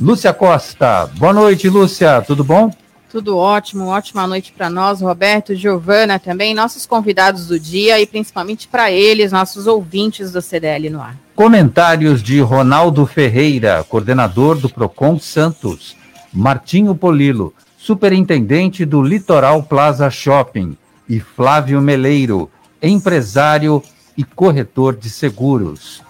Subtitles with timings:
[0.00, 2.70] Lúcia Costa, boa noite, Lúcia, tudo bom?
[3.10, 8.66] Tudo ótimo, ótima noite para nós, Roberto, Giovana também, nossos convidados do dia e principalmente
[8.66, 11.16] para eles, nossos ouvintes do CDL no ar.
[11.34, 15.96] Comentários de Ronaldo Ferreira, coordenador do Procon Santos,
[16.32, 20.76] Martinho Polilo, superintendente do Litoral Plaza Shopping,
[21.08, 22.50] e Flávio Meleiro,
[22.82, 23.82] empresário
[24.16, 26.02] e corretor de seguros.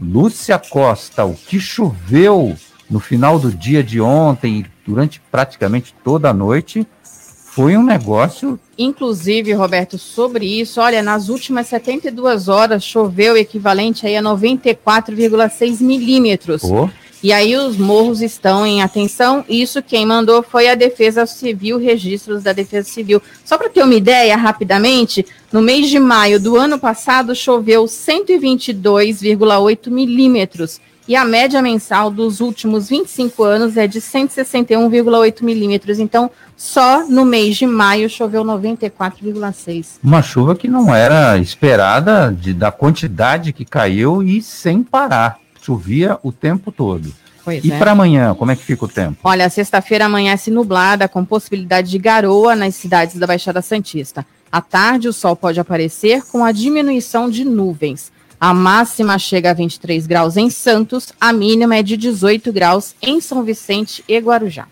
[0.00, 2.56] Lúcia Costa, o que choveu
[2.88, 8.58] no final do dia de ontem e durante praticamente toda a noite foi um negócio.
[8.78, 16.62] Inclusive, Roberto, sobre isso, olha, nas últimas 72 horas choveu equivalente aí a 94,6 milímetros.
[16.62, 16.88] Oh.
[17.20, 19.44] E aí os morros estão em atenção.
[19.48, 23.20] Isso quem mandou foi a Defesa Civil, registros da Defesa Civil.
[23.44, 29.90] Só para ter uma ideia, rapidamente, no mês de maio do ano passado choveu 122,8
[29.90, 30.80] milímetros.
[31.08, 35.98] E a média mensal dos últimos 25 anos é de 161,8 milímetros.
[35.98, 39.98] Então, só no mês de maio choveu 94,6.
[40.04, 46.18] Uma chuva que não era esperada de, da quantidade que caiu e sem parar chovia
[46.22, 47.12] o tempo todo.
[47.44, 47.78] Pois e é.
[47.78, 49.18] para amanhã, como é que fica o tempo?
[49.22, 54.24] Olha, sexta-feira amanhece nublada, com possibilidade de garoa nas cidades da Baixada Santista.
[54.50, 58.10] À tarde, o sol pode aparecer com a diminuição de nuvens.
[58.40, 63.20] A máxima chega a 23 graus em Santos, a mínima é de 18 graus em
[63.20, 64.66] São Vicente e Guarujá.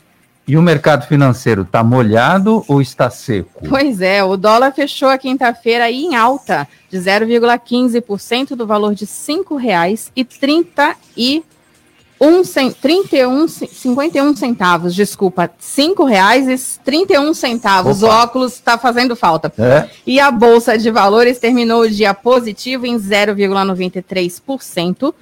[0.49, 3.67] E o mercado financeiro está molhado ou está seco?
[3.69, 9.11] Pois é, o dólar fechou a quinta-feira em alta de 0,15% do valor de R$
[9.11, 11.43] 5,31
[12.21, 18.03] um, 31, 51 centavos, desculpa, R$ 5,31 centavos.
[18.03, 18.13] Opa.
[18.13, 19.53] O óculos está fazendo falta.
[19.59, 19.91] É.
[20.07, 25.13] E a Bolsa de Valores terminou o dia positivo em 0,93%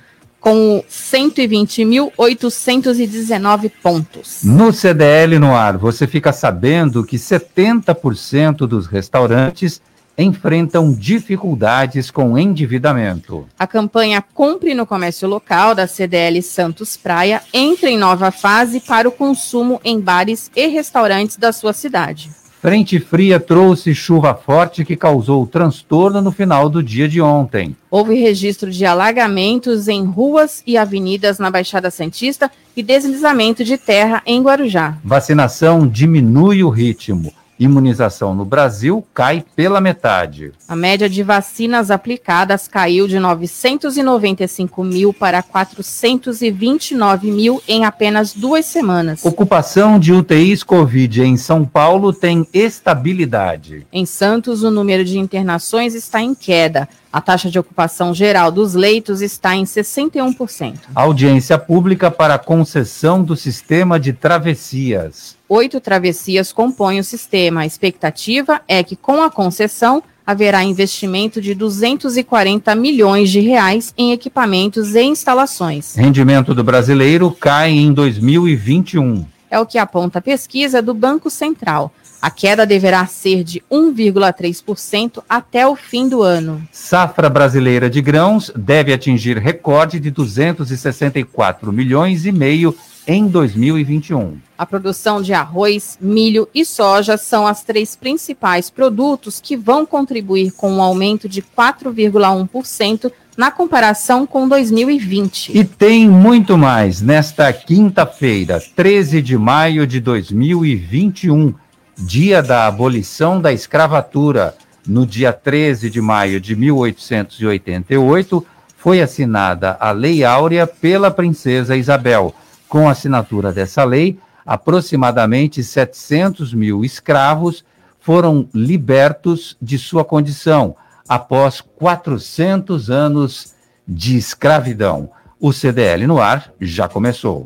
[0.45, 4.41] com 120.819 pontos.
[4.45, 9.81] No CDL no ar, você fica sabendo que 70% dos restaurantes
[10.19, 13.49] enfrentam dificuldades com endividamento.
[13.59, 19.09] A campanha Compre no Comércio Local da CDL Santos Praia entra em nova fase para
[19.09, 22.44] o consumo em bares e restaurantes da sua cidade.
[22.65, 27.77] Frente fria trouxe chuva forte que causou transtorno no final do dia de ontem.
[27.91, 34.23] Houve registro de alagamentos em ruas e avenidas na Baixada Santista e deslizamento de terra
[34.25, 34.97] em Guarujá.
[35.05, 37.35] Vacinação diminui o ritmo.
[37.59, 40.53] Imunização no Brasil cai pela metade.
[40.67, 48.67] A média de vacinas aplicadas caiu de 995 mil para 429 mil em apenas duas
[48.67, 49.25] semanas.
[49.25, 53.87] Ocupação de UTIs Covid em São Paulo tem estabilidade.
[53.93, 56.89] Em Santos, o número de internações está em queda.
[57.15, 60.75] A taxa de ocupação geral dos leitos está em 61%.
[60.93, 65.37] Audiência pública para concessão do sistema de travessias.
[65.49, 67.61] Oito travessias compõem o sistema.
[67.61, 74.11] A expectativa é que, com a concessão, haverá investimento de 240 milhões de reais em
[74.11, 75.95] equipamentos e instalações.
[75.95, 79.25] Rendimento do brasileiro cai em 2021.
[79.49, 81.93] É o que aponta a pesquisa do Banco Central.
[82.25, 86.67] A queda deverá ser de 1,3% até o fim do ano.
[86.73, 92.75] Safra brasileira de grãos deve atingir recorde de 264 milhões e meio
[93.07, 94.39] em 2021.
[94.57, 100.53] A produção de arroz, milho e soja são as três principais produtos que vão contribuir
[100.53, 105.59] com um aumento de 4,1% na comparação com 2020.
[105.59, 111.53] E tem muito mais nesta quinta-feira, 13 de maio de 2021
[111.97, 114.55] dia da abolição da escravatura,
[114.87, 118.47] no dia 13 de maio de 1888,
[118.77, 122.35] foi assinada a Lei Áurea pela princesa Isabel,
[122.69, 127.65] Com a assinatura dessa lei, aproximadamente 700 mil escravos
[128.01, 130.77] foram libertos de sua condição
[131.09, 133.55] após 400 anos
[133.87, 135.11] de escravidão.
[135.41, 137.45] O CDL no ar já começou.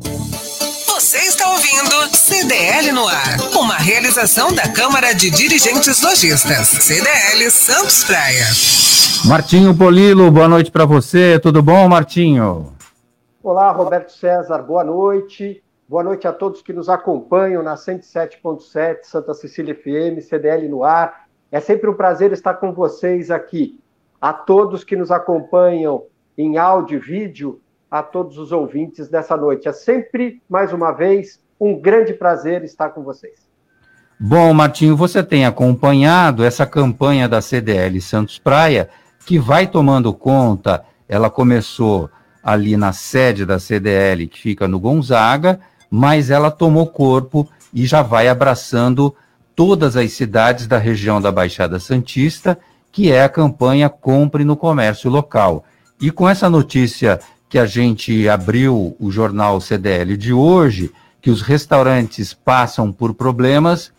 [2.69, 8.45] CDL no ar, uma realização da Câmara de Dirigentes Lojistas, CDL Santos Praia.
[9.27, 11.39] Martinho Polilo, boa noite para você.
[11.39, 12.71] Tudo bom, Martinho?
[13.41, 15.63] Olá, Roberto César, boa noite.
[15.87, 21.25] Boa noite a todos que nos acompanham na 107.7 Santa Cecília FM, CDL no ar.
[21.51, 23.79] É sempre um prazer estar com vocês aqui.
[24.21, 26.03] A todos que nos acompanham
[26.37, 29.67] em áudio e vídeo, a todos os ouvintes dessa noite.
[29.67, 33.49] É sempre, mais uma vez, um grande prazer estar com vocês.
[34.19, 38.89] Bom, Martinho, você tem acompanhado essa campanha da CDL Santos Praia,
[39.25, 42.09] que vai tomando conta, ela começou
[42.43, 45.59] ali na sede da CDL, que fica no Gonzaga,
[45.89, 49.15] mas ela tomou corpo e já vai abraçando
[49.55, 52.57] todas as cidades da região da Baixada Santista,
[52.91, 55.63] que é a campanha Compre no Comércio Local.
[56.01, 61.41] E com essa notícia que a gente abriu o jornal CDL de hoje, que os
[61.41, 63.91] restaurantes passam por problemas,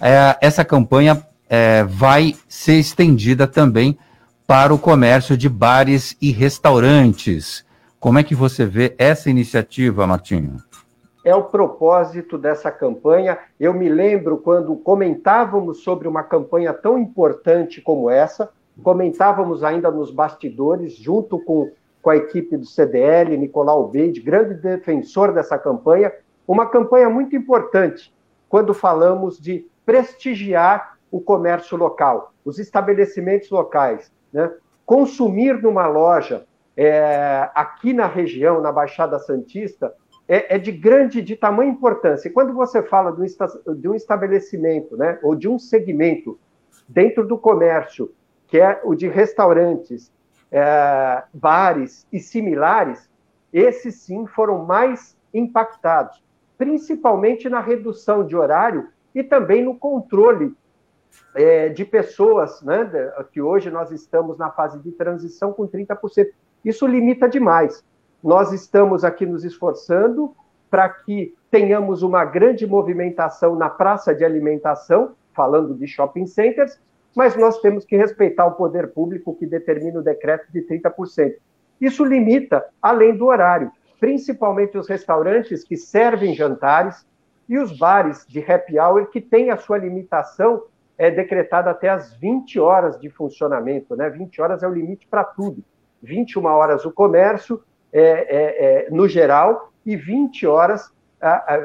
[0.00, 3.98] é, essa campanha é, vai ser estendida também
[4.46, 7.64] para o comércio de bares e restaurantes.
[8.00, 10.60] Como é que você vê essa iniciativa, Martinho?
[11.24, 13.38] é o propósito dessa campanha.
[13.58, 18.50] Eu me lembro quando comentávamos sobre uma campanha tão importante como essa,
[18.82, 21.70] comentávamos ainda nos bastidores, junto com,
[22.00, 26.12] com a equipe do CDL, Nicolau Beide, grande defensor dessa campanha,
[26.46, 28.12] uma campanha muito importante
[28.48, 34.12] quando falamos de prestigiar o comércio local, os estabelecimentos locais.
[34.32, 34.50] Né?
[34.84, 36.46] Consumir numa loja
[36.76, 39.94] é, aqui na região, na Baixada Santista,
[40.26, 42.28] é, é, de grande, de tamanha importância.
[42.28, 46.38] E quando você fala de um, estabelecimento, né, ou de um segmento
[46.88, 48.12] dentro do comércio,
[48.46, 50.12] que é o de restaurantes,
[50.50, 53.10] é, bares e similares,
[53.52, 56.22] esses sim foram mais impactados,
[56.62, 60.54] principalmente na redução de horário e também no controle
[61.34, 62.88] é, de pessoas, né,
[63.32, 66.28] que hoje nós estamos na fase de transição com 30%.
[66.64, 67.84] Isso limita demais.
[68.22, 70.36] Nós estamos aqui nos esforçando
[70.70, 76.78] para que tenhamos uma grande movimentação na praça de alimentação, falando de shopping centers,
[77.12, 81.34] mas nós temos que respeitar o poder público que determina o decreto de 30%.
[81.80, 87.06] Isso limita além do horário, principalmente os restaurantes que servem jantares
[87.48, 90.64] e os bares de happy hour que têm a sua limitação
[90.98, 94.10] é decretada até as 20 horas de funcionamento, né?
[94.10, 95.62] 20 horas é o limite para tudo.
[96.02, 97.62] 21 horas o comércio,
[97.92, 100.92] é, é, é, no geral, e 20 horas,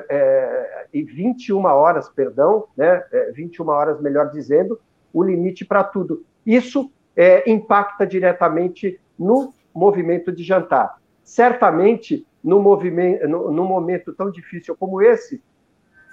[0.08, 4.80] é, e 21 horas, perdão, né, 21 é, horas, melhor dizendo,
[5.12, 6.24] o limite para tudo.
[6.46, 10.97] Isso é, impacta diretamente no movimento de jantar.
[11.28, 15.44] Certamente, no, movimento, no, no momento tão difícil como esse,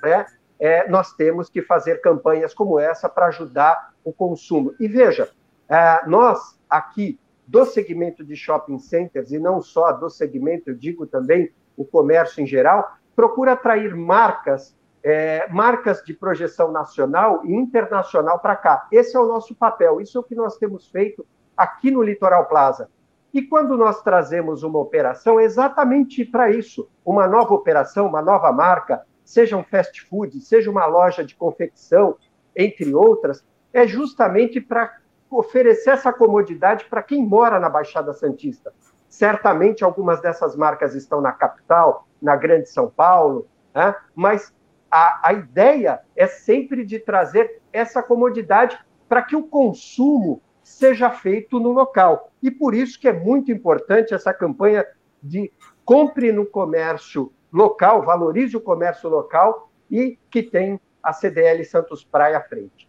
[0.03, 0.27] né,
[0.59, 4.75] é, nós temos que fazer campanhas como essa para ajudar o consumo.
[4.81, 5.31] E veja,
[5.69, 7.17] é, nós aqui
[7.47, 12.43] do segmento de shopping centers, e não só do segmento, eu digo também o comércio
[12.43, 18.89] em geral, procura atrair marcas, é, marcas de projeção nacional e internacional para cá.
[18.91, 21.25] Esse é o nosso papel, isso é o que nós temos feito
[21.57, 22.91] aqui no Litoral Plaza.
[23.35, 28.53] E quando nós trazemos uma operação, é exatamente para isso, uma nova operação, uma nova
[28.53, 32.17] marca, seja um fast food, seja uma loja de confecção,
[32.55, 34.99] entre outras, é justamente para
[35.29, 38.73] oferecer essa comodidade para quem mora na Baixada Santista.
[39.09, 43.97] Certamente algumas dessas marcas estão na capital, na Grande São Paulo, né?
[44.15, 44.55] mas
[44.89, 51.61] a, a ideia é sempre de trazer essa comodidade para que o consumo seja feito
[51.61, 52.33] no local.
[52.43, 54.85] E por isso que é muito importante essa campanha
[55.23, 55.53] de
[55.85, 62.39] compre no comércio local, valorize o comércio local e que tem a CDL Santos Praia
[62.39, 62.89] à frente.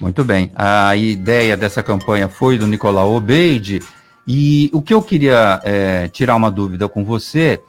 [0.00, 0.52] Muito bem.
[0.54, 3.80] A ideia dessa campanha foi do Nicolau Obeide.
[4.26, 7.60] E o que eu queria é, tirar uma dúvida com você,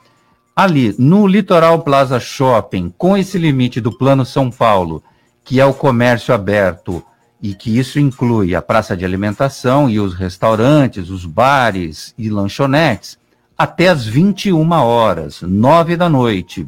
[0.56, 5.04] ali no Litoral Plaza Shopping, com esse limite do Plano São Paulo,
[5.44, 7.04] que é o comércio aberto,
[7.46, 13.20] e que isso inclui a praça de alimentação e os restaurantes, os bares e lanchonetes,
[13.56, 16.68] até as 21 horas, 9 da noite.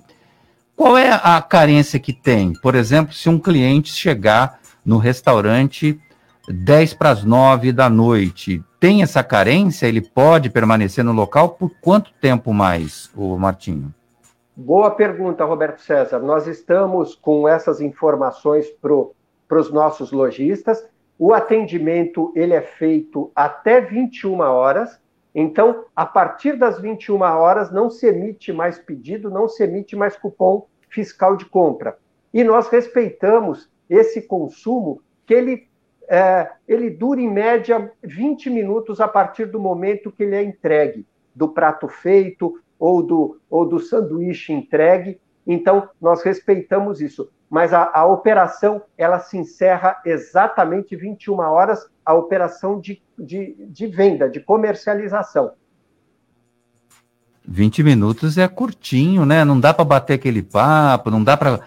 [0.76, 2.54] Qual é a carência que tem?
[2.62, 6.00] Por exemplo, se um cliente chegar no restaurante
[6.48, 8.64] 10 para as 9 da noite.
[8.80, 9.88] Tem essa carência?
[9.88, 13.92] Ele pode permanecer no local por quanto tempo mais, o Martinho?
[14.56, 16.20] Boa pergunta, Roberto César.
[16.20, 18.94] Nós estamos com essas informações para
[19.50, 20.86] os nossos lojistas.
[21.18, 25.00] O atendimento ele é feito até 21 horas.
[25.34, 30.16] Então, a partir das 21 horas, não se emite mais pedido, não se emite mais
[30.16, 31.98] cupom fiscal de compra.
[32.34, 35.68] E nós respeitamos esse consumo que ele,
[36.10, 41.06] é, ele dura em média 20 minutos a partir do momento que ele é entregue,
[41.36, 45.20] do prato feito ou do, ou do sanduíche entregue.
[45.46, 47.30] Então, nós respeitamos isso.
[47.50, 53.88] Mas a, a operação, ela se encerra exatamente 21 horas, a operação de, de, de
[53.88, 55.52] venda, de comercialização.
[57.48, 59.46] 20 minutos é curtinho, né?
[59.46, 61.62] Não dá para bater aquele papo, não dá para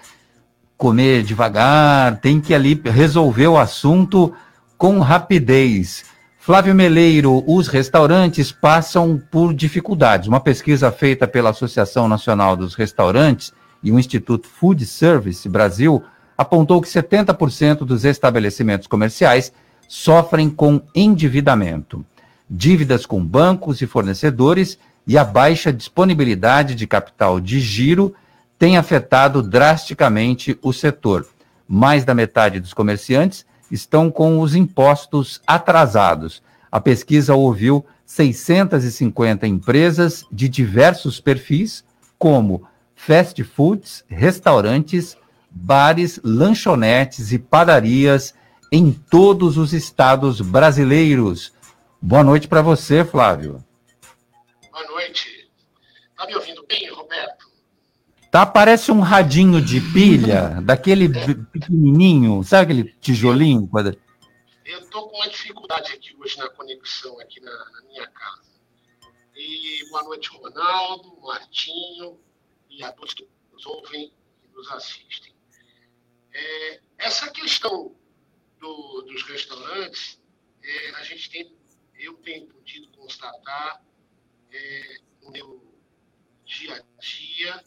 [0.77, 4.35] comer devagar, tem que ali resolver o assunto
[4.77, 6.05] com rapidez.
[6.39, 10.27] Flávio Meleiro, os restaurantes passam por dificuldades.
[10.27, 16.03] Uma pesquisa feita pela Associação Nacional dos Restaurantes e o Instituto Food Service Brasil
[16.37, 19.53] apontou que 70% dos estabelecimentos comerciais
[19.89, 22.05] sofrem com endividamento,
[22.49, 28.15] dívidas com bancos e fornecedores e a baixa disponibilidade de capital de giro
[28.59, 31.27] tem afetado drasticamente o setor.
[31.67, 36.43] Mais da metade dos comerciantes estão com os impostos atrasados.
[36.71, 41.85] A pesquisa ouviu 650 empresas de diversos perfis,
[42.19, 42.65] como
[43.01, 45.17] fast foods, restaurantes,
[45.51, 48.35] bares, lanchonetes e padarias
[48.71, 51.51] em todos os estados brasileiros.
[52.01, 53.65] Boa noite para você, Flávio.
[54.71, 55.51] Boa noite.
[56.11, 57.47] Está me ouvindo bem, Roberto?
[58.31, 61.09] Tá, parece um radinho de pilha, daquele
[61.47, 63.69] pequenininho, sabe aquele tijolinho?
[64.67, 68.51] Eu estou com uma dificuldade aqui hoje na conexão aqui na, na, minha casa.
[69.35, 72.19] E boa noite, Ronaldo, Martinho
[72.89, 74.13] a todos que nos ouvem
[74.45, 75.35] e nos assistem.
[76.33, 77.97] É, essa questão
[78.59, 80.21] do, dos restaurantes,
[80.63, 81.57] é, a gente tem,
[81.95, 83.85] eu tenho podido constatar
[84.53, 85.75] é, no meu
[86.45, 87.65] dia a dia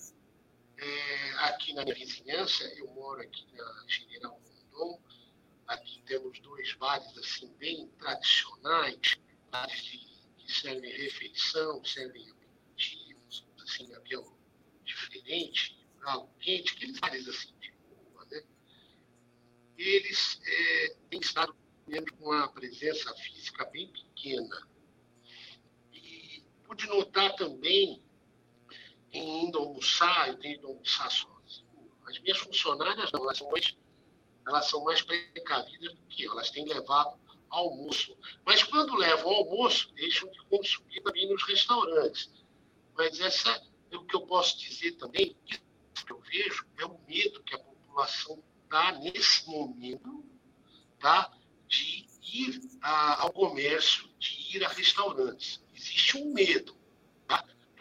[0.78, 4.40] é, aqui na minha vizinhança, eu moro aqui na General
[4.72, 5.02] Rondon,
[5.68, 9.18] aqui temos dois bares assim bem tradicionais,
[9.50, 9.98] bares de,
[10.38, 14.24] que servem refeição, servem aperitivos, assim, aquele
[15.24, 18.44] diferente, algo quente, aqueles bares assim de rua, né?
[19.78, 21.56] Eles é, têm estado
[22.18, 24.68] com uma presença física bem pequena.
[25.92, 28.02] E pude notar também
[29.12, 31.92] em indo almoçar, eu tenho ido almoçar sozinho.
[32.06, 33.78] As minhas funcionárias não, elas são mais,
[34.48, 38.18] elas são mais precavidas do que eu, elas têm levado almoço.
[38.46, 42.32] Mas quando levam almoço, deixam de consumir também nos restaurantes.
[42.96, 43.62] Mas essa
[43.96, 48.44] o que eu posso dizer também, que eu vejo é o medo que a população
[48.64, 50.26] está nesse momento,
[51.00, 51.32] tá?
[51.68, 55.64] De ir a, ao comércio, de ir a restaurantes.
[55.74, 56.76] Existe um medo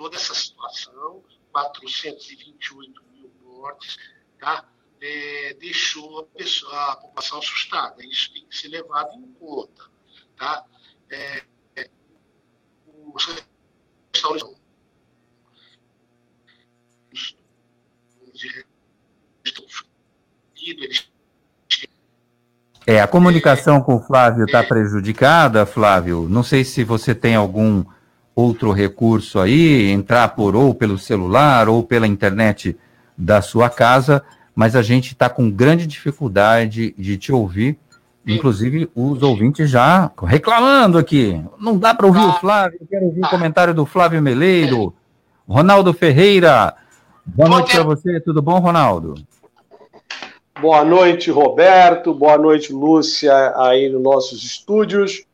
[0.03, 3.97] toda essa situação, 428 mil mortes,
[4.39, 4.69] tá?
[5.01, 8.05] É, deixou a, pessoa, a, população assustada.
[8.05, 9.91] Isso tem que ser levado em conta.
[10.37, 10.65] Tá?
[11.11, 11.45] É,
[11.77, 11.91] é,
[12.87, 13.27] os
[14.13, 14.62] restaurantes
[22.87, 26.29] é, a comunicação com o Flávio está prejudicada, Flávio.
[26.29, 27.85] Não sei se você tem algum
[28.35, 32.77] outro recurso aí, entrar por ou pelo celular ou pela internet
[33.17, 34.23] da sua casa,
[34.55, 37.79] mas a gente está com grande dificuldade de te ouvir.
[38.27, 41.43] Inclusive, os ouvintes já reclamando aqui.
[41.59, 44.95] Não dá para ouvir o Flávio, eu quero ouvir o comentário do Flávio Meleiro.
[45.47, 46.75] Ronaldo Ferreira,
[47.25, 49.15] boa noite para você, tudo bom, Ronaldo?
[50.61, 55.25] Boa noite, Roberto, boa noite, Lúcia, aí nos nossos estúdios.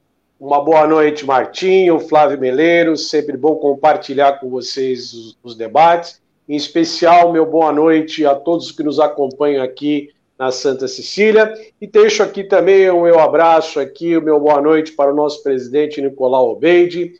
[0.41, 6.23] Uma boa noite, Martinho, Flávio Meleiros, sempre bom compartilhar com vocês os, os, debates.
[6.49, 11.53] Em especial, meu boa noite a todos que nos acompanham aqui na Santa Cecília.
[11.81, 15.43] E deixo aqui também o meu abraço aqui, o meu boa noite para o nosso
[15.43, 17.15] presidente Nicolau Obeide,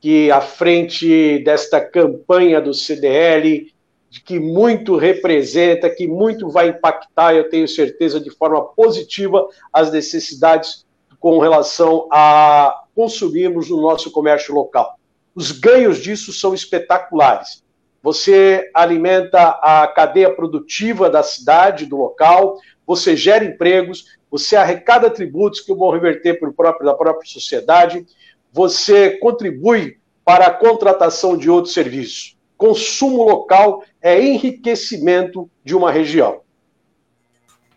[0.00, 3.66] que à frente desta campanha do CDL,
[4.18, 10.84] que muito representa, que muito vai impactar, eu tenho certeza, de forma positiva as necessidades
[11.20, 14.98] com relação a consumirmos no nosso comércio local.
[15.34, 17.62] Os ganhos disso são espetaculares.
[18.02, 25.60] Você alimenta a cadeia produtiva da cidade, do local, você gera empregos, você arrecada tributos
[25.60, 28.04] que vão reverter para próprio, da própria sociedade,
[28.52, 32.36] você contribui para a contratação de outros serviços.
[32.60, 36.40] Consumo local é enriquecimento de uma região.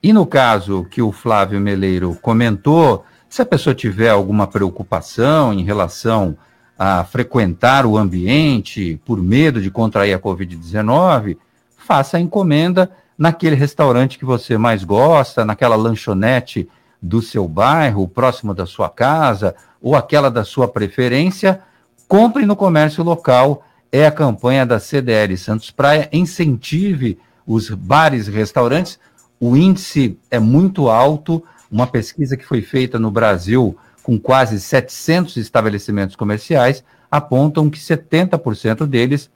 [0.03, 5.63] E no caso que o Flávio Meleiro comentou, se a pessoa tiver alguma preocupação em
[5.63, 6.35] relação
[6.77, 11.37] a frequentar o ambiente por medo de contrair a Covid-19,
[11.77, 16.67] faça a encomenda naquele restaurante que você mais gosta, naquela lanchonete
[17.01, 21.61] do seu bairro, próximo da sua casa, ou aquela da sua preferência,
[22.05, 23.63] compre no comércio local.
[23.95, 26.09] É a campanha da CDL Santos Praia.
[26.11, 28.97] Incentive os bares e restaurantes.
[29.39, 31.43] O índice é muito alto.
[31.69, 38.87] Uma pesquisa que foi feita no Brasil com quase 700 estabelecimentos comerciais apontam que 70%
[38.87, 39.29] deles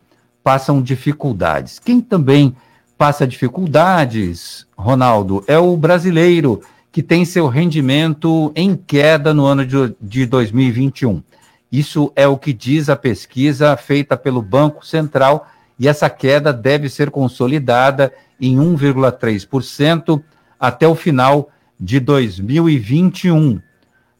[0.43, 1.77] passam dificuldades.
[1.77, 2.55] Quem também
[2.97, 6.61] passa dificuldades, Ronaldo, é o brasileiro
[6.91, 11.21] que tem seu rendimento em queda no ano de, de 2021.
[11.71, 15.47] Isso é o que diz a pesquisa feita pelo Banco Central
[15.77, 20.21] e essa queda deve ser consolidada em 1,3%
[20.59, 23.61] até o final de 2021.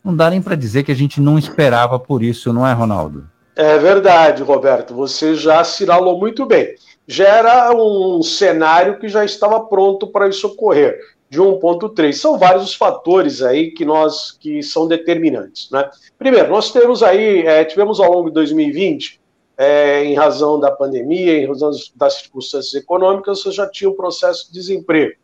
[0.04, 3.30] Não dá nem para dizer que a gente não esperava por isso, não é, Ronaldo?
[3.56, 4.94] É verdade, Roberto.
[4.94, 6.76] Você já assinalou muito bem.
[7.08, 12.14] Já era um cenário que já estava pronto para isso ocorrer de 1,3.
[12.14, 15.70] São vários os fatores aí que nós que são determinantes.
[15.72, 15.90] Né?
[16.18, 19.20] Primeiro, nós temos aí, é, tivemos ao longo de 2020,
[19.58, 24.48] é, em razão da pandemia, em razão das circunstâncias econômicas, você já tinha um processo
[24.48, 25.16] de desemprego.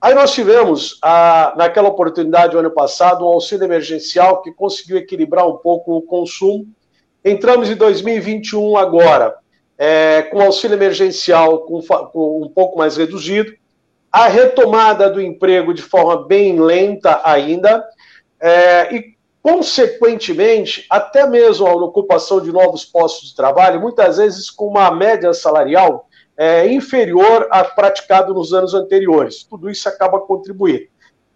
[0.00, 5.48] Aí nós tivemos, a, naquela oportunidade, o ano passado, um auxílio emergencial que conseguiu equilibrar
[5.48, 6.66] um pouco o consumo.
[7.24, 9.34] Entramos em 2021 agora,
[9.78, 13.54] é, com auxílio emergencial com, com um pouco mais reduzido,
[14.14, 17.84] a retomada do emprego de forma bem lenta ainda,
[18.40, 24.68] é, e, consequentemente, até mesmo a ocupação de novos postos de trabalho, muitas vezes com
[24.68, 29.42] uma média salarial é, inferior à praticada nos anos anteriores.
[29.42, 30.86] Tudo isso acaba contribuindo.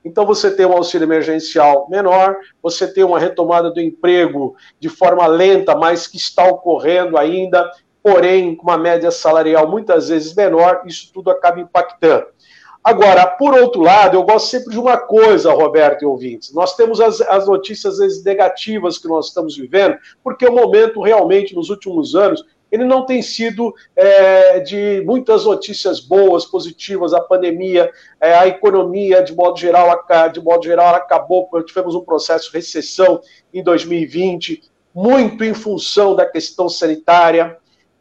[0.04, 5.26] Então, você tem um auxílio emergencial menor, você tem uma retomada do emprego de forma
[5.26, 7.68] lenta, mas que está ocorrendo ainda,
[8.04, 12.37] porém, com uma média salarial muitas vezes menor, isso tudo acaba impactando.
[12.82, 16.54] Agora, por outro lado, eu gosto sempre de uma coisa, Roberto e ouvintes.
[16.54, 21.54] Nós temos as, as notícias vezes, negativas que nós estamos vivendo, porque o momento realmente,
[21.54, 27.14] nos últimos anos, ele não tem sido é, de muitas notícias boas, positivas.
[27.14, 31.48] A pandemia, é, a economia, de modo geral, de modo geral, acabou.
[31.64, 33.20] Tivemos um processo de recessão
[33.52, 34.62] em 2020,
[34.94, 37.56] muito em função da questão sanitária.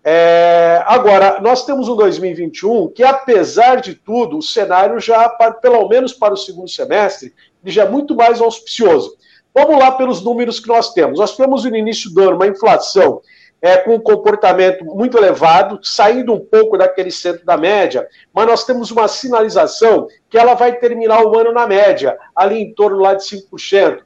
[0.10, 5.28] É, agora, nós temos um 2021 que, apesar de tudo, o cenário já,
[5.62, 7.34] pelo menos para o segundo semestre,
[7.66, 9.18] já é muito mais auspicioso.
[9.54, 11.20] Vamos lá pelos números que nós temos.
[11.20, 13.20] Nós temos no início do ano uma inflação
[13.62, 18.64] é, com um comportamento muito elevado, saindo um pouco daquele centro da média, mas nós
[18.64, 23.14] temos uma sinalização que ela vai terminar o ano na média, ali em torno lá
[23.14, 24.04] de 5%.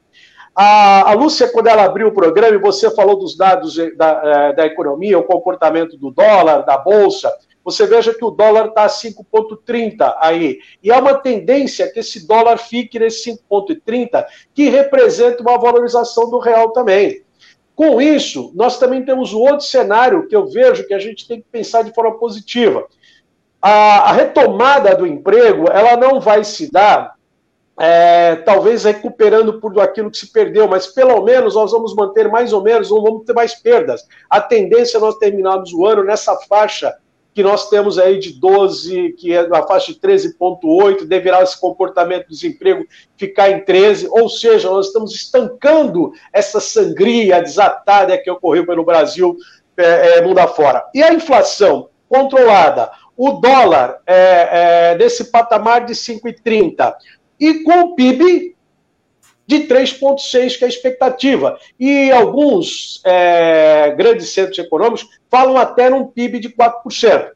[0.55, 4.53] A, a Lúcia, quando ela abriu o programa, e você falou dos dados da, é,
[4.53, 7.31] da economia, o comportamento do dólar, da bolsa,
[7.63, 10.59] você veja que o dólar está a 5,30 aí.
[10.83, 16.39] E há uma tendência que esse dólar fique nesse 5,30, que representa uma valorização do
[16.39, 17.23] real também.
[17.75, 21.47] Com isso, nós também temos outro cenário que eu vejo que a gente tem que
[21.51, 22.85] pensar de forma positiva.
[23.61, 27.15] A, a retomada do emprego, ela não vai se dar
[27.83, 32.53] é, talvez recuperando por aquilo que se perdeu, mas pelo menos nós vamos manter mais
[32.53, 34.05] ou menos, não vamos ter mais perdas.
[34.29, 36.95] A tendência é nós terminarmos o ano nessa faixa
[37.33, 42.27] que nós temos aí de 12, que é na faixa de 13,8, deverá esse comportamento
[42.27, 42.85] do desemprego
[43.17, 49.35] ficar em 13, ou seja, nós estamos estancando essa sangria desatada que ocorreu pelo Brasil
[49.75, 50.85] é, é, mundo afora.
[50.93, 56.93] E a inflação controlada, o dólar é, é, nesse patamar de 5,30,
[57.41, 58.55] e com o PIB
[59.47, 61.59] de 3,6%, que é a expectativa.
[61.79, 67.31] E alguns é, grandes centros econômicos falam até num PIB de 4%.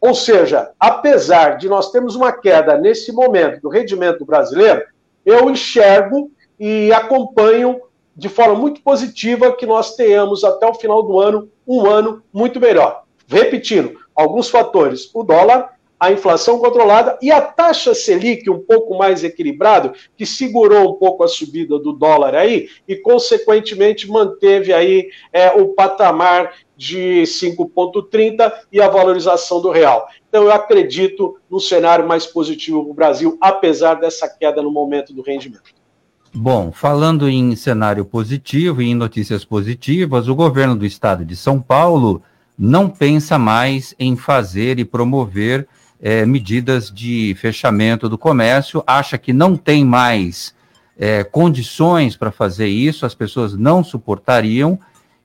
[0.00, 4.82] Ou seja, apesar de nós termos uma queda nesse momento do rendimento brasileiro,
[5.24, 7.80] eu enxergo e acompanho
[8.14, 12.60] de forma muito positiva que nós tenhamos até o final do ano um ano muito
[12.60, 13.04] melhor.
[13.26, 15.73] Repetindo, alguns fatores: o dólar,
[16.04, 21.24] a inflação controlada e a taxa Selic um pouco mais equilibrado, que segurou um pouco
[21.24, 28.80] a subida do dólar aí e, consequentemente, manteve aí é, o patamar de 5,30 e
[28.80, 30.06] a valorização do real.
[30.28, 35.14] Então, eu acredito no cenário mais positivo para o Brasil, apesar dessa queda no momento
[35.14, 35.72] do rendimento.
[36.34, 41.62] Bom, falando em cenário positivo e em notícias positivas, o governo do estado de São
[41.62, 42.20] Paulo
[42.58, 45.66] não pensa mais em fazer e promover
[46.00, 50.54] é, medidas de fechamento do comércio, acha que não tem mais
[50.98, 54.78] é, condições para fazer isso, as pessoas não suportariam,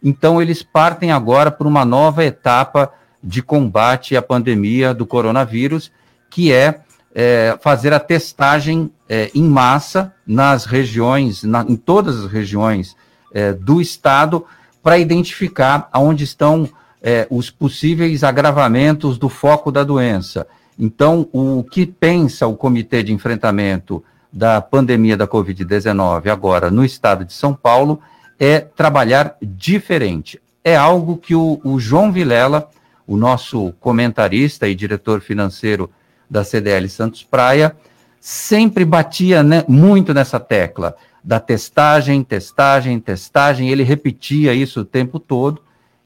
[0.03, 5.91] então eles partem agora para uma nova etapa de combate à pandemia do coronavírus,
[6.29, 6.79] que é,
[7.13, 12.95] é fazer a testagem é, em massa nas regiões, na, em todas as regiões
[13.33, 14.45] é, do estado,
[14.81, 16.69] para identificar onde estão
[17.01, 20.47] é, os possíveis agravamentos do foco da doença.
[20.79, 27.25] Então, o que pensa o Comitê de Enfrentamento da Pandemia da Covid-19 agora no estado
[27.25, 27.99] de São Paulo
[28.39, 30.41] é trabalhar diferente.
[30.63, 32.69] É algo que o, o João Vilela,
[33.05, 35.89] o nosso comentarista e diretor financeiro
[36.29, 37.75] da CDL Santos Praia,
[38.21, 43.69] sempre batia né, muito nessa tecla da testagem, testagem, testagem.
[43.69, 45.61] Ele repetia isso o tempo todo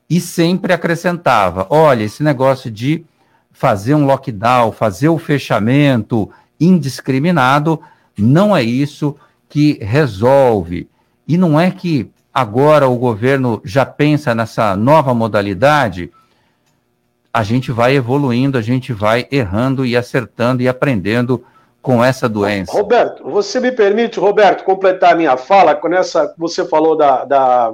[0.10, 3.06] e sempre acrescentava: olha, esse negócio de
[3.54, 7.80] fazer um lockdown, fazer o fechamento indiscriminado,
[8.18, 9.16] não é isso
[9.48, 10.90] que resolve.
[11.28, 16.12] E não é que agora o governo já pensa nessa nova modalidade.
[17.32, 21.44] A gente vai evoluindo, a gente vai errando e acertando e aprendendo
[21.82, 22.72] com essa doença.
[22.72, 27.74] Roberto, você me permite, Roberto, completar a minha fala com essa você falou da, da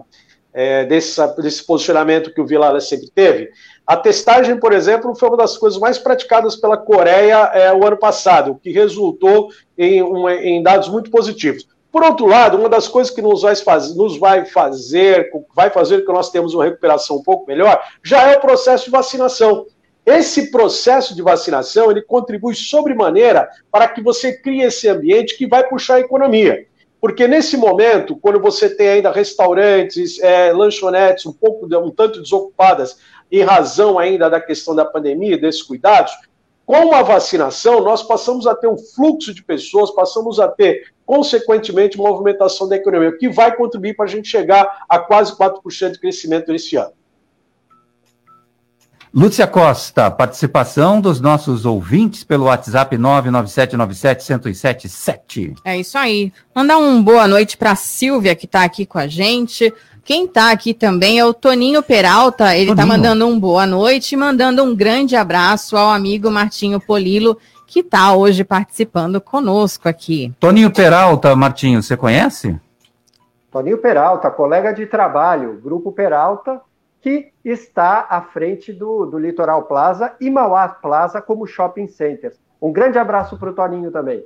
[0.54, 3.50] é, desse, desse posicionamento que o Vilala sempre teve.
[3.86, 7.98] A testagem, por exemplo, foi uma das coisas mais praticadas pela Coreia é, o ano
[7.98, 11.68] passado, o que resultou em, um, em, dados muito positivos.
[11.92, 16.06] Por outro lado, uma das coisas que nos vai, fazer, nos vai fazer, vai fazer
[16.06, 19.66] que nós temos uma recuperação um pouco melhor, já é o processo de vacinação.
[20.06, 25.68] Esse processo de vacinação ele contribui sobremaneira para que você crie esse ambiente que vai
[25.68, 26.69] puxar a economia.
[27.02, 32.98] Porque nesse momento, quando você tem ainda restaurantes, é, lanchonetes um pouco, um tanto desocupadas,
[33.32, 36.12] em razão ainda da questão da pandemia, desses cuidados,
[36.66, 41.98] com a vacinação, nós passamos a ter um fluxo de pessoas, passamos a ter, consequentemente,
[41.98, 46.52] movimentação da economia, que vai contribuir para a gente chegar a quase 4% de crescimento
[46.52, 46.94] nesse ano.
[49.12, 55.56] Lúcia Costa, participação dos nossos ouvintes pelo WhatsApp 99797-1077.
[55.66, 56.32] É isso aí.
[56.54, 59.74] Mandar um boa noite para a Silvia, que está aqui com a gente.
[60.06, 62.56] Quem está aqui também é o Toninho Peralta.
[62.56, 67.36] Ele está mandando um boa noite e mandando um grande abraço ao amigo Martinho Polilo,
[67.66, 70.32] que está hoje participando conosco aqui.
[70.40, 72.56] Toninho Peralta, Martinho, você conhece?
[73.52, 76.62] Toninho Peralta, colega de trabalho, Grupo Peralta,
[77.02, 82.36] que está à frente do, do Litoral Plaza e Mauá Plaza como shopping centers.
[82.62, 84.24] Um grande abraço para o Toninho também.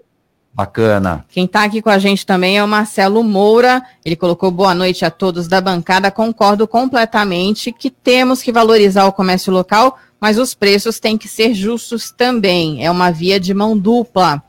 [0.53, 1.25] Bacana.
[1.29, 3.81] Quem está aqui com a gente também é o Marcelo Moura.
[4.05, 6.12] Ele colocou boa noite a todos da bancada.
[6.12, 11.55] Concordo completamente que temos que valorizar o comércio local, mas os preços têm que ser
[11.55, 12.86] justos também.
[12.86, 14.43] É uma via de mão dupla.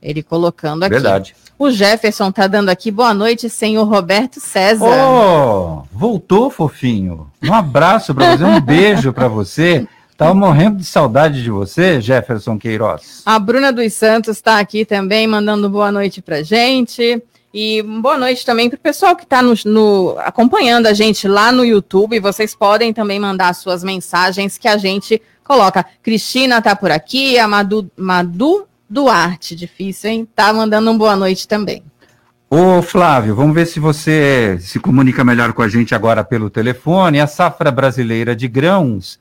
[0.00, 0.94] Ele colocando aqui.
[0.94, 1.34] Verdade.
[1.58, 4.84] O Jefferson tá dando aqui boa noite, senhor Roberto César.
[4.86, 7.28] Oh, voltou, fofinho.
[7.42, 9.84] Um abraço para você, um beijo para você.
[10.16, 13.22] Tava morrendo de saudade de você, Jefferson Queiroz.
[13.26, 17.20] A Bruna dos Santos está aqui também, mandando boa noite para gente.
[17.52, 19.40] E boa noite também para o pessoal que está
[20.24, 22.20] acompanhando a gente lá no YouTube.
[22.20, 25.84] Vocês podem também mandar suas mensagens que a gente coloca.
[26.04, 30.28] Cristina está por aqui, a Madu, Madu Duarte, difícil, hein?
[30.34, 31.82] Tá mandando um boa noite também.
[32.50, 37.20] Ô Flávio, vamos ver se você se comunica melhor com a gente agora pelo telefone.
[37.20, 39.20] A safra brasileira de grãos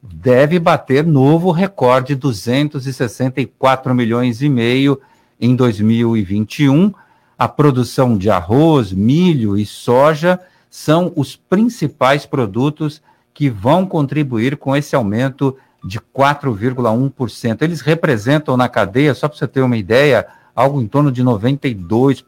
[0.00, 5.00] deve bater novo recorde, 264 milhões e meio
[5.40, 6.92] em 2021.
[7.36, 10.38] A produção de arroz, milho e soja
[10.70, 13.02] são os principais produtos
[13.34, 17.62] que vão contribuir com esse aumento de 4,1%.
[17.62, 22.24] Eles representam na cadeia, só para você ter uma ideia, algo em torno de 92%,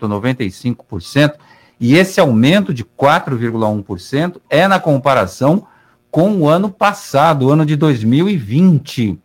[0.00, 1.34] 95%.
[1.78, 5.66] E esse aumento de 4,1% é na comparação
[6.10, 9.18] com o ano passado, o ano de 2020.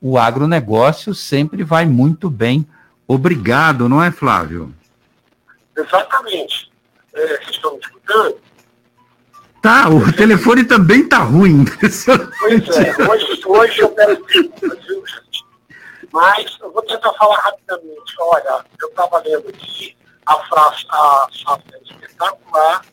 [0.00, 2.66] O agronegócio sempre vai muito bem.
[3.06, 4.72] Obrigado, não é, Flávio?
[5.76, 6.70] Exatamente.
[7.14, 8.36] É, vocês estão me escutando?
[9.60, 11.64] Tá, o telefone também tá ruim.
[12.38, 14.24] Pois é, hoje, hoje eu quero
[16.12, 18.14] Mas eu vou tentar falar rapidamente.
[18.20, 21.28] Olha, eu estava lendo aqui, a, frase, a
[21.72, 22.84] é espetacular,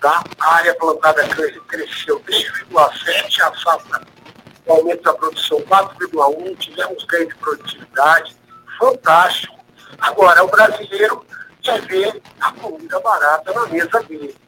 [0.00, 0.24] tá?
[0.38, 1.26] a área plantada
[1.68, 4.02] cresceu 3,7, a safra,
[4.66, 8.36] o aumento da produção 4,1, tivemos ganho de produtividade,
[8.78, 9.54] fantástico.
[9.98, 11.24] Agora, o brasileiro
[11.62, 14.43] quer ver a comida barata na mesa dele.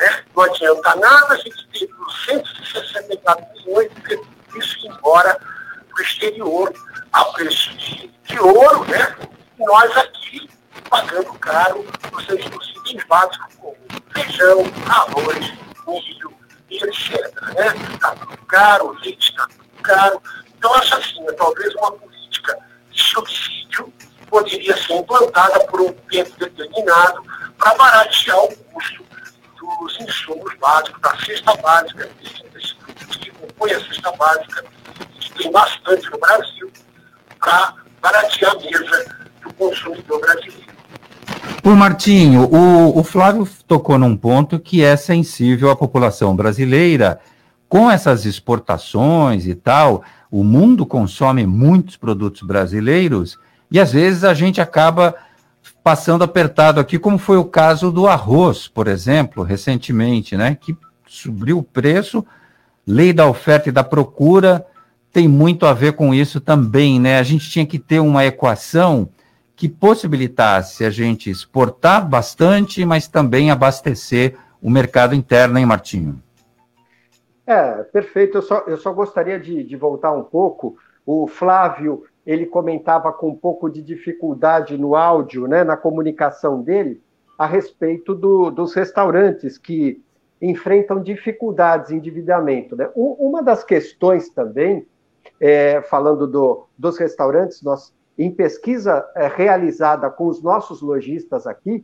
[0.00, 0.24] Né?
[0.34, 3.90] Não adianta nada a gente ter 264 milhões
[4.56, 6.72] isso embora para o exterior
[7.12, 9.14] a preço de, de ouro, né?
[9.58, 10.48] E nós aqui
[10.88, 13.76] pagando caro os itens básicos como
[14.12, 15.52] feijão, arroz,
[15.86, 16.32] milho
[16.70, 17.20] e etc.
[17.54, 17.66] Né?
[17.92, 20.22] Está tudo caro, o leite está tudo caro.
[20.56, 22.58] Então, acho assim, é talvez uma política
[22.90, 23.92] de subsídio
[24.30, 27.22] poderia ser implantada por um tempo determinado
[27.58, 29.09] para baratear o custo
[29.78, 32.08] dos insumos básicos, da cesta básica,
[32.52, 34.64] desses produtos que compõem a cesta básica,
[35.20, 36.70] que tem bastante no Brasil,
[37.38, 40.70] para baratear a mesa do consumidor brasileiro.
[41.62, 47.20] O Martinho, o, o Flávio tocou num ponto que é sensível à população brasileira.
[47.68, 53.38] Com essas exportações e tal, o mundo consome muitos produtos brasileiros
[53.70, 55.14] e às vezes a gente acaba
[55.82, 60.56] passando apertado aqui, como foi o caso do arroz, por exemplo, recentemente, né?
[60.60, 62.24] Que subiu o preço,
[62.86, 64.66] lei da oferta e da procura
[65.12, 67.18] tem muito a ver com isso também, né?
[67.18, 69.08] A gente tinha que ter uma equação
[69.56, 76.22] que possibilitasse a gente exportar bastante, mas também abastecer o mercado interno, hein, Martinho?
[77.46, 78.38] É, perfeito.
[78.38, 80.76] Eu só, eu só gostaria de, de voltar um pouco.
[81.04, 87.02] O Flávio, ele comentava com um pouco de dificuldade no áudio, né, na comunicação dele,
[87.38, 90.02] a respeito do, dos restaurantes que
[90.40, 92.76] enfrentam dificuldades em endividamento.
[92.76, 92.90] Né?
[92.94, 94.86] Uma das questões também,
[95.40, 101.82] é, falando do, dos restaurantes, nós em pesquisa é, realizada com os nossos lojistas aqui,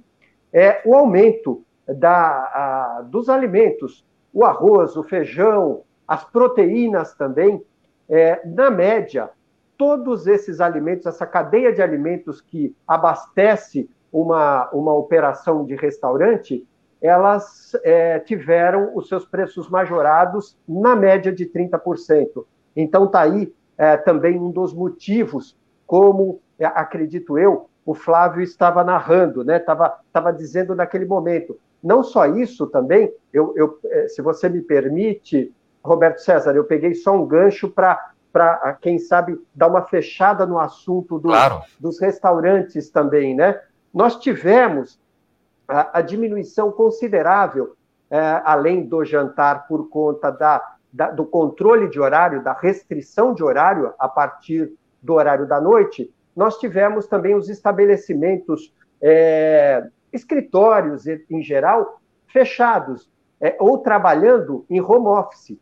[0.53, 7.63] é o aumento da, a, dos alimentos, o arroz, o feijão, as proteínas também.
[8.09, 9.31] É, na média,
[9.77, 16.67] todos esses alimentos, essa cadeia de alimentos que abastece uma, uma operação de restaurante,
[17.01, 22.45] elas é, tiveram os seus preços majorados na média de 30%.
[22.75, 28.83] Então, está aí é, também um dos motivos como, é, acredito eu, o Flávio estava
[28.83, 29.59] narrando, né?
[29.59, 31.59] Estava, estava dizendo naquele momento.
[31.83, 36.95] Não só isso também, eu, eu, é, se você me permite, Roberto César, eu peguei
[36.95, 38.13] só um gancho para,
[38.81, 41.63] quem sabe, dar uma fechada no assunto do, claro.
[41.79, 43.61] dos restaurantes também, né?
[43.93, 45.01] Nós tivemos
[45.67, 47.77] a, a diminuição considerável,
[48.11, 53.43] é, além do jantar, por conta da, da, do controle de horário, da restrição de
[53.43, 54.73] horário a partir
[55.03, 63.57] do horário da noite, nós tivemos também os estabelecimentos, é, escritórios em geral, fechados é,
[63.59, 65.59] ou trabalhando em home office.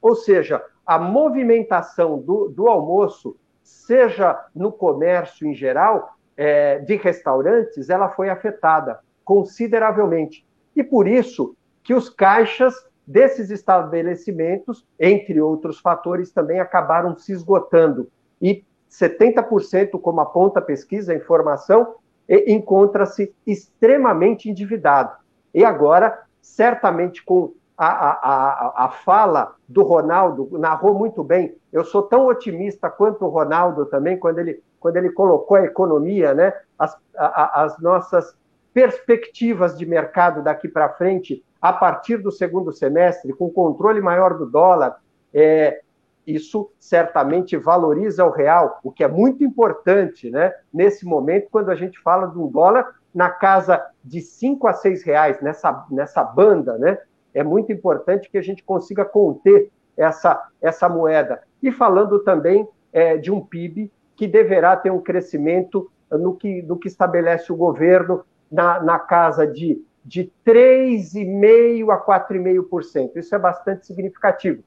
[0.00, 7.88] Ou seja, a movimentação do, do almoço, seja no comércio em geral, é, de restaurantes,
[7.88, 10.44] ela foi afetada consideravelmente.
[10.74, 12.74] E por isso que os caixas
[13.06, 18.10] desses estabelecimentos, entre outros fatores, também acabaram se esgotando.
[18.42, 21.94] E 70%, como aponta a pesquisa, a informação,
[22.28, 25.16] encontra-se extremamente endividado.
[25.54, 31.56] E agora, certamente com a, a, a, a, fala do Ronaldo, narrou muito bem.
[31.72, 36.34] Eu sou tão otimista quanto o Ronaldo também, quando ele, quando ele colocou a economia,
[36.34, 36.52] né?
[36.78, 38.36] as, as nossas
[38.74, 44.44] perspectivas de mercado daqui para frente, a partir do segundo semestre, com controle maior do
[44.44, 45.00] dólar,
[45.32, 45.80] é,
[46.26, 51.74] isso certamente valoriza o real, o que é muito importante né, nesse momento, quando a
[51.74, 56.76] gente fala de um dólar na casa de 5 a 6 reais, nessa, nessa banda,
[56.76, 56.98] né?
[57.34, 61.42] É muito importante que a gente consiga conter essa, essa moeda.
[61.62, 66.76] E falando também é, de um PIB que deverá ter um crescimento no que, no
[66.76, 73.16] que estabelece o governo na, na casa de, de 3,5% a 4,5%.
[73.16, 74.62] Isso é bastante significativo.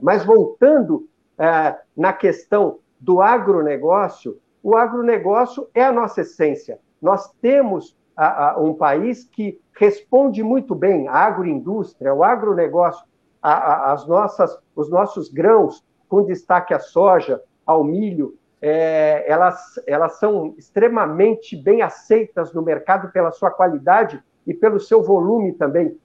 [0.00, 1.08] Mas voltando
[1.38, 6.78] é, na questão do agronegócio, o agronegócio é a nossa essência.
[7.00, 13.02] Nós temos a, a, um país que responde muito bem à agroindústria, ao agronegócio,
[13.40, 20.18] a, as nossas, os nossos grãos, com destaque à soja, ao milho, é, elas, elas
[20.18, 25.96] são extremamente bem aceitas no mercado pela sua qualidade e pelo seu volume também.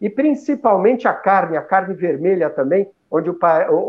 [0.00, 3.36] E principalmente a carne, a carne vermelha também, onde o,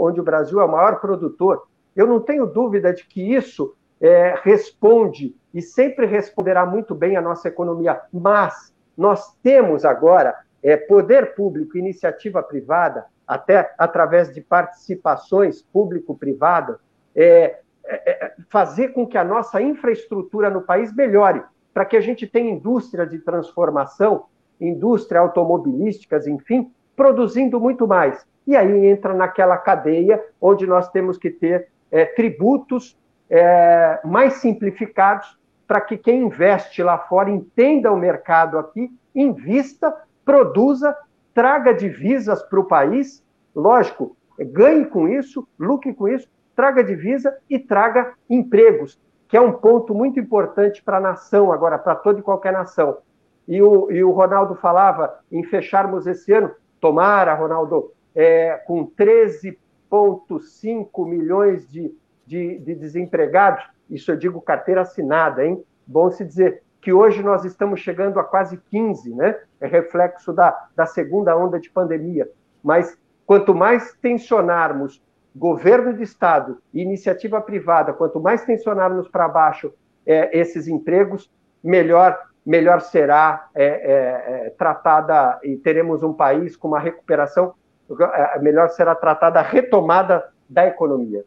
[0.02, 1.67] onde o Brasil é o maior produtor.
[1.95, 7.22] Eu não tenho dúvida de que isso é, responde e sempre responderá muito bem à
[7.22, 15.63] nossa economia, mas nós temos agora é, poder público, iniciativa privada, até através de participações
[15.63, 16.78] público-privadas,
[17.15, 21.41] é, é, é, fazer com que a nossa infraestrutura no país melhore,
[21.74, 24.26] para que a gente tenha indústria de transformação
[24.62, 28.24] indústria automobilísticas, enfim, produzindo muito mais.
[28.46, 32.96] E aí entra naquela cadeia onde nós temos que ter é, tributos
[33.29, 40.95] é, mais simplificados para que quem investe lá fora entenda o mercado aqui, invista, produza,
[41.33, 43.23] traga divisas para o país,
[43.55, 49.53] lógico, ganhe com isso, lucre com isso, traga divisa e traga empregos, que é um
[49.53, 52.99] ponto muito importante para a nação agora, para toda e qualquer nação.
[53.47, 61.07] E o, e o Ronaldo falava em fecharmos esse ano, tomara, Ronaldo, é, com 13,5
[61.07, 61.93] milhões de,
[62.25, 65.63] de, de desempregados, isso eu digo carteira assinada, hein?
[65.85, 69.39] Bom se dizer que hoje nós estamos chegando a quase 15, né?
[69.59, 72.29] É reflexo da, da segunda onda de pandemia.
[72.63, 75.03] Mas quanto mais tensionarmos
[75.35, 79.73] governo de Estado e iniciativa privada, quanto mais tensionarmos para baixo
[80.05, 81.31] é, esses empregos,
[81.63, 87.53] melhor, melhor será é, é, é tratada e teremos um país com uma recuperação,
[87.99, 91.25] é, melhor será tratada a retomada da economia.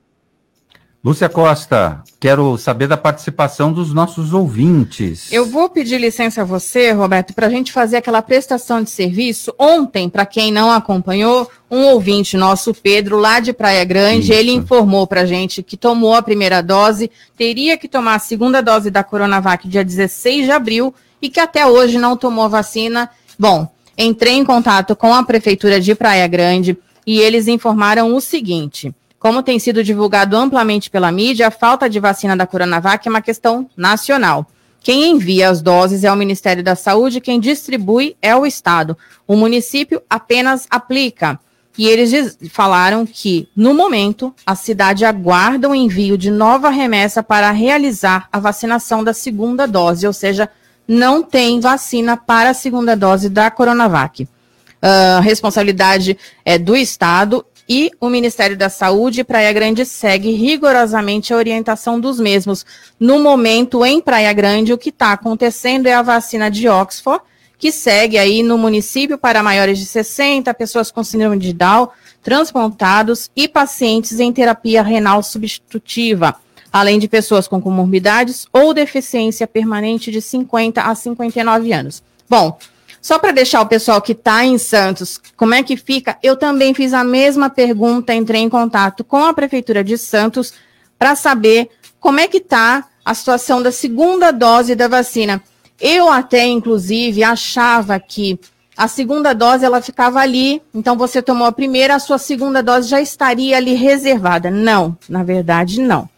[1.02, 5.32] Lúcia Costa, quero saber da participação dos nossos ouvintes.
[5.32, 9.54] Eu vou pedir licença a você, Roberto, para a gente fazer aquela prestação de serviço.
[9.56, 14.32] Ontem, para quem não acompanhou, um ouvinte nosso, Pedro, lá de Praia Grande, Isso.
[14.32, 18.60] ele informou para a gente que tomou a primeira dose, teria que tomar a segunda
[18.60, 23.08] dose da Coronavac dia 16 de abril e que até hoje não tomou vacina.
[23.38, 28.92] Bom, entrei em contato com a Prefeitura de Praia Grande e eles informaram o seguinte.
[29.18, 33.20] Como tem sido divulgado amplamente pela mídia, a falta de vacina da Coronavac é uma
[33.20, 34.46] questão nacional.
[34.80, 38.96] Quem envia as doses é o Ministério da Saúde, quem distribui é o Estado.
[39.26, 41.38] O município apenas aplica.
[41.76, 47.50] E eles falaram que, no momento, a cidade aguarda o envio de nova remessa para
[47.50, 50.48] realizar a vacinação da segunda dose, ou seja,
[50.86, 54.24] não tem vacina para a segunda dose da Coronavac.
[54.24, 61.36] Uh, responsabilidade é do Estado e o Ministério da Saúde Praia Grande segue rigorosamente a
[61.36, 62.64] orientação dos mesmos.
[62.98, 67.22] No momento, em Praia Grande, o que está acontecendo é a vacina de Oxford,
[67.58, 71.88] que segue aí no município para maiores de 60, pessoas com síndrome de Down,
[72.22, 76.36] transplantados e pacientes em terapia renal substitutiva,
[76.72, 82.02] além de pessoas com comorbidades ou deficiência permanente de 50 a 59 anos.
[82.30, 82.58] Bom,
[83.00, 86.18] só para deixar o pessoal que está em Santos, como é que fica?
[86.22, 90.52] Eu também fiz a mesma pergunta, entrei em contato com a Prefeitura de Santos
[90.98, 95.42] para saber como é que está a situação da segunda dose da vacina.
[95.80, 98.38] Eu até, inclusive, achava que
[98.76, 102.88] a segunda dose ela ficava ali, então você tomou a primeira, a sua segunda dose
[102.88, 104.50] já estaria ali reservada.
[104.50, 106.08] Não, na verdade, não.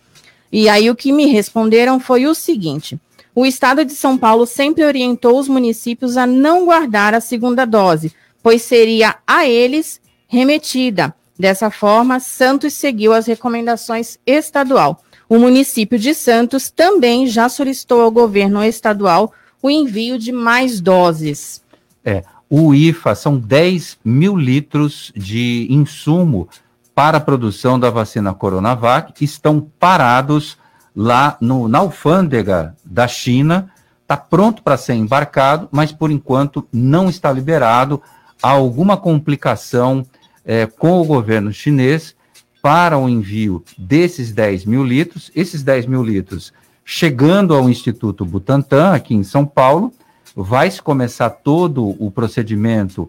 [0.52, 2.98] E aí o que me responderam foi o seguinte:
[3.34, 8.12] o Estado de São Paulo sempre orientou os municípios a não guardar a segunda dose,
[8.42, 11.14] pois seria a eles remetida.
[11.38, 15.02] Dessa forma, Santos seguiu as recomendações estadual.
[15.28, 21.62] O município de Santos também já solicitou ao governo estadual o envio de mais doses.
[22.04, 26.48] É, o IFA são 10 mil litros de insumo
[26.94, 30.58] para a produção da vacina Coronavac, estão parados
[30.94, 33.70] lá no, na alfândega da China,
[34.02, 38.02] está pronto para ser embarcado, mas por enquanto não está liberado.
[38.42, 40.04] Há alguma complicação
[40.44, 42.14] é, com o governo chinês
[42.62, 45.30] para o envio desses 10 mil litros.
[45.34, 46.52] Esses 10 mil litros
[46.84, 49.92] chegando ao Instituto Butantan, aqui em São Paulo,
[50.34, 53.08] vai se começar todo o procedimento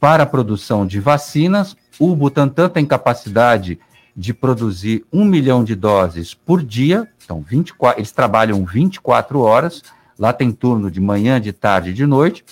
[0.00, 1.76] para a produção de vacinas.
[1.98, 3.78] O Butantan tem capacidade
[4.16, 9.82] de produzir um milhão de doses por dia, então 24, eles trabalham 24 horas,
[10.18, 12.44] lá tem turno de manhã, de tarde e de noite,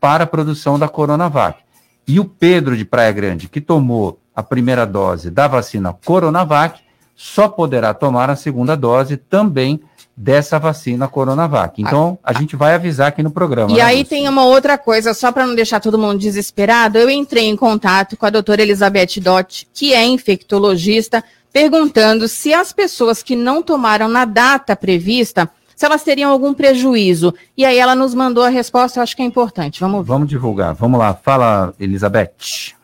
[0.00, 1.60] para a produção da Coronavac.
[2.08, 6.80] E o Pedro de Praia Grande, que tomou a primeira dose da vacina Coronavac,
[7.14, 9.80] só poderá tomar a segunda dose também
[10.16, 11.80] dessa vacina Coronavac.
[11.80, 13.70] Então, a gente vai avisar aqui no programa.
[13.70, 17.08] E né, aí tem uma outra coisa, só para não deixar todo mundo desesperado, eu
[17.08, 21.22] entrei em contato com a doutora Elizabeth Dott, que é infectologista,
[21.56, 27.34] perguntando se as pessoas que não tomaram na data prevista, se elas teriam algum prejuízo.
[27.56, 29.80] E aí ela nos mandou a resposta, eu acho que é importante.
[29.80, 30.08] Vamos ouvir.
[30.08, 30.74] Vamos divulgar.
[30.74, 31.14] Vamos lá.
[31.14, 32.74] Fala, Elizabeth.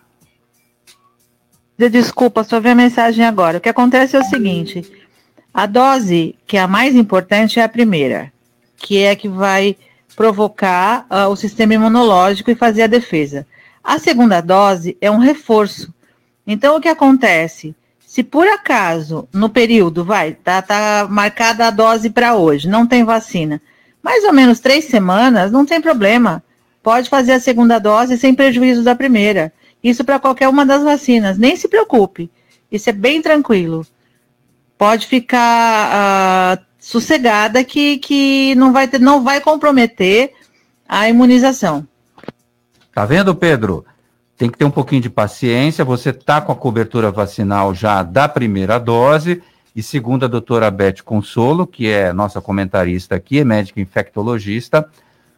[1.76, 3.58] Desculpa, só ver a mensagem agora.
[3.58, 4.90] O que acontece é o seguinte:
[5.52, 8.32] a dose que é a mais importante é a primeira,
[8.78, 9.76] que é a que vai
[10.16, 13.46] provocar uh, o sistema imunológico e fazer a defesa.
[13.84, 15.92] A segunda dose é um reforço.
[16.46, 17.74] Então, o que acontece?
[18.12, 23.04] Se por acaso, no período, vai, tá, tá marcada a dose para hoje, não tem
[23.04, 23.58] vacina,
[24.02, 26.44] mais ou menos três semanas, não tem problema.
[26.82, 29.50] pode fazer a segunda dose sem prejuízo da primeira.
[29.82, 31.38] Isso para qualquer uma das vacinas.
[31.38, 32.30] Nem se preocupe.
[32.70, 33.86] Isso é bem tranquilo.
[34.76, 40.34] Pode ficar uh, sossegada que, que não, vai ter, não vai comprometer
[40.86, 41.88] a imunização.
[42.92, 43.86] Tá vendo, Pedro?
[44.42, 45.84] Tem que ter um pouquinho de paciência.
[45.84, 49.40] Você está com a cobertura vacinal já da primeira dose.
[49.72, 54.84] E segundo a doutora Beth Consolo, que é nossa comentarista aqui, é médica infectologista,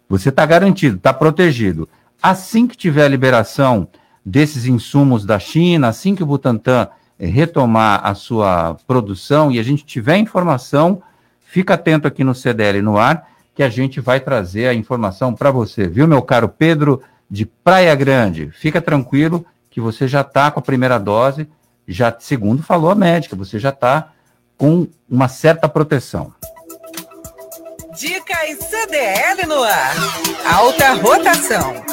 [0.09, 1.87] você está garantido, está protegido.
[2.23, 3.87] Assim que tiver a liberação
[4.25, 6.89] desses insumos da China, assim que o Butantan
[7.19, 11.03] retomar a sua produção e a gente tiver informação,
[11.45, 15.51] fica atento aqui no CDL no ar, que a gente vai trazer a informação para
[15.51, 17.03] você, viu, meu caro Pedro
[17.35, 18.51] de Praia Grande?
[18.53, 21.49] Fica tranquilo que você já está com a primeira dose,
[21.87, 24.13] já segundo falou a médica, você já está
[24.57, 26.33] com uma certa proteção.
[27.99, 29.97] Dicas CDL no ar.
[30.47, 31.85] Alta rotação.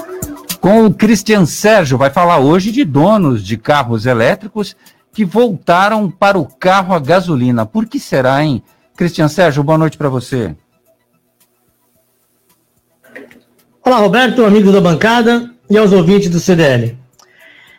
[0.59, 4.75] Com o Christian Sérgio, vai falar hoje de donos de carros elétricos
[5.11, 7.65] que voltaram para o carro a gasolina.
[7.65, 8.63] Por que será, hein?
[8.95, 10.55] Cristian Sérgio, boa noite para você.
[13.83, 16.95] Olá, Roberto, amigos da bancada e aos ouvintes do CDL.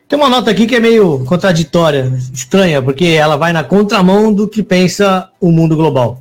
[0.08, 4.48] Tem uma nota aqui que é meio contraditória, estranha, porque ela vai na contramão do
[4.48, 6.20] que pensa o mundo global.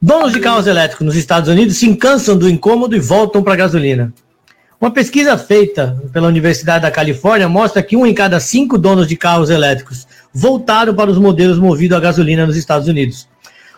[0.00, 3.56] Donos de carros elétricos nos Estados Unidos se cansam do incômodo e voltam para a
[3.56, 4.14] gasolina.
[4.80, 9.14] Uma pesquisa feita pela Universidade da Califórnia mostra que um em cada cinco donos de
[9.14, 13.28] carros elétricos voltaram para os modelos movidos a gasolina nos Estados Unidos.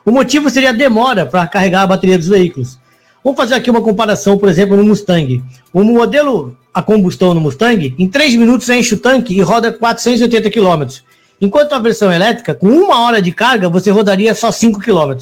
[0.06, 2.78] O motivo seria a demora para carregar a bateria dos veículos.
[3.24, 5.42] Vamos fazer aqui uma comparação, por exemplo, no Mustang.
[5.72, 10.50] O modelo a combustão no Mustang, em 3 minutos enche o tanque e roda 480
[10.50, 11.00] km.
[11.40, 15.16] Enquanto a versão elétrica, com uma hora de carga, você rodaria só 5 km.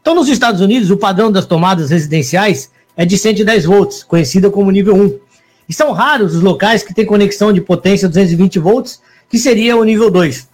[0.00, 4.72] Então, nos Estados Unidos, o padrão das tomadas residenciais é de 110 volts, conhecida como
[4.72, 5.18] nível 1.
[5.68, 9.84] E são raros os locais que têm conexão de potência 220 volts, que seria o
[9.84, 10.47] nível 2.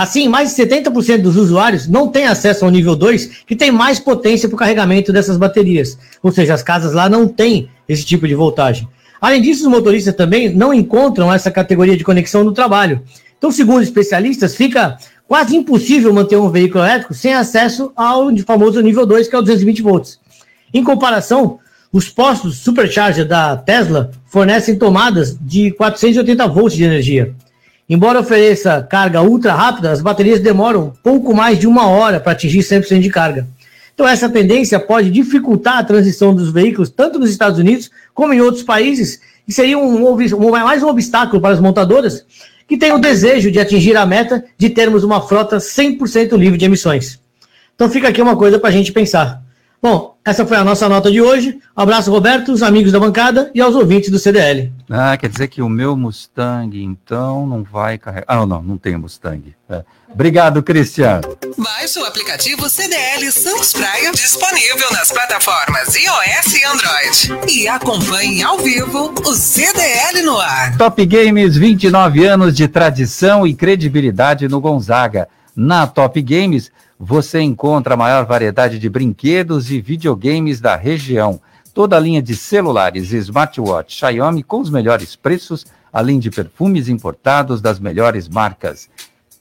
[0.00, 3.98] Assim, mais de 70% dos usuários não têm acesso ao nível 2, que tem mais
[3.98, 5.98] potência para o carregamento dessas baterias.
[6.22, 8.88] Ou seja, as casas lá não têm esse tipo de voltagem.
[9.20, 13.02] Além disso, os motoristas também não encontram essa categoria de conexão no trabalho.
[13.36, 14.96] Então, segundo especialistas, fica
[15.26, 19.42] quase impossível manter um veículo elétrico sem acesso ao famoso nível 2, que é o
[19.42, 20.20] 220 volts.
[20.72, 21.58] Em comparação,
[21.92, 27.34] os postos supercharger da Tesla fornecem tomadas de 480 volts de energia.
[27.88, 32.58] Embora ofereça carga ultra rápida, as baterias demoram pouco mais de uma hora para atingir
[32.58, 33.46] 100% de carga.
[33.94, 38.40] Então, essa tendência pode dificultar a transição dos veículos, tanto nos Estados Unidos como em
[38.40, 42.24] outros países, e seria um, um, mais um obstáculo para as montadoras
[42.68, 46.66] que têm o desejo de atingir a meta de termos uma frota 100% livre de
[46.66, 47.18] emissões.
[47.74, 49.42] Então, fica aqui uma coisa para a gente pensar.
[49.80, 51.58] Bom, essa foi a nossa nota de hoje.
[51.76, 54.72] Um abraço, Roberto, os amigos da bancada e aos ouvintes do CDL.
[54.90, 58.24] Ah, quer dizer que o meu Mustang, então, não vai carregar.
[58.26, 59.54] Ah, não, não tem Mustang.
[59.70, 59.84] É.
[60.12, 61.22] Obrigado, Cristiano.
[61.56, 67.52] Baixe o aplicativo CDL Santos Praia, disponível nas plataformas iOS e Android.
[67.54, 70.76] E acompanhe ao vivo o CDL no ar.
[70.76, 75.28] Top Games, 29 anos de tradição e credibilidade no Gonzaga.
[75.54, 81.40] Na Top Games, você encontra a maior variedade de brinquedos e videogames da região.
[81.72, 86.88] Toda a linha de celulares e smartwatch Xiaomi com os melhores preços, além de perfumes
[86.88, 88.88] importados das melhores marcas.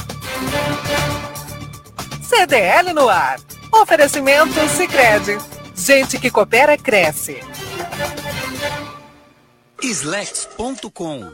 [2.22, 3.40] CDL no ar.
[3.72, 5.40] Oferecimento Sicredi.
[5.76, 7.40] Gente que coopera cresce.
[9.82, 11.34] Slex.com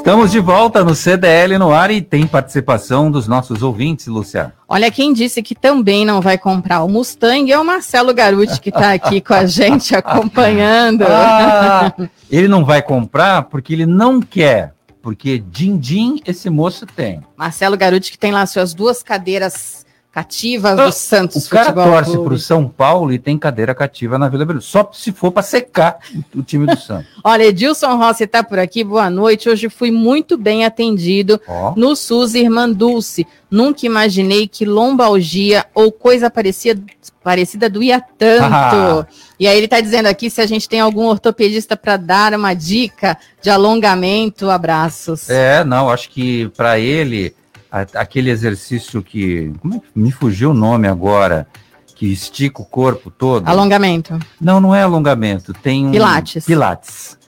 [0.00, 4.50] Estamos de volta no CDL no ar e tem participação dos nossos ouvintes, Luciano.
[4.66, 8.70] Olha, quem disse que também não vai comprar o Mustang é o Marcelo Garuti, que
[8.70, 11.04] está aqui com a gente acompanhando.
[11.12, 11.92] Ah,
[12.30, 14.72] ele não vai comprar porque ele não quer,
[15.02, 17.20] porque din-din esse moço tem.
[17.36, 22.18] Marcelo Garuti, que tem lá suas duas cadeiras cativas do Santos O cara Futebol torce
[22.18, 25.42] para o São Paulo e tem cadeira cativa na Vila Belmiro, só se for para
[25.42, 25.98] secar
[26.34, 27.06] o time do Santos.
[27.22, 29.48] Olha, Edilson Rossi está por aqui, boa noite.
[29.48, 31.72] Hoje fui muito bem atendido oh.
[31.76, 33.26] no SUS Irmã Dulce.
[33.50, 36.82] Nunca imaginei que lombalgia ou coisa parecida,
[37.22, 39.06] parecida doía tanto.
[39.38, 42.54] E aí ele está dizendo aqui se a gente tem algum ortopedista para dar uma
[42.54, 44.50] dica de alongamento.
[44.50, 45.28] Abraços.
[45.28, 47.34] É, não, acho que para ele
[47.70, 49.52] aquele exercício que.
[49.60, 51.46] Como é que me fugiu o nome agora?
[51.94, 53.46] Que estica o corpo todo.
[53.46, 54.18] Alongamento.
[54.40, 55.52] Não, não é alongamento.
[55.52, 55.90] Tem um.
[55.90, 56.44] Pilates.
[56.44, 57.18] Pilates.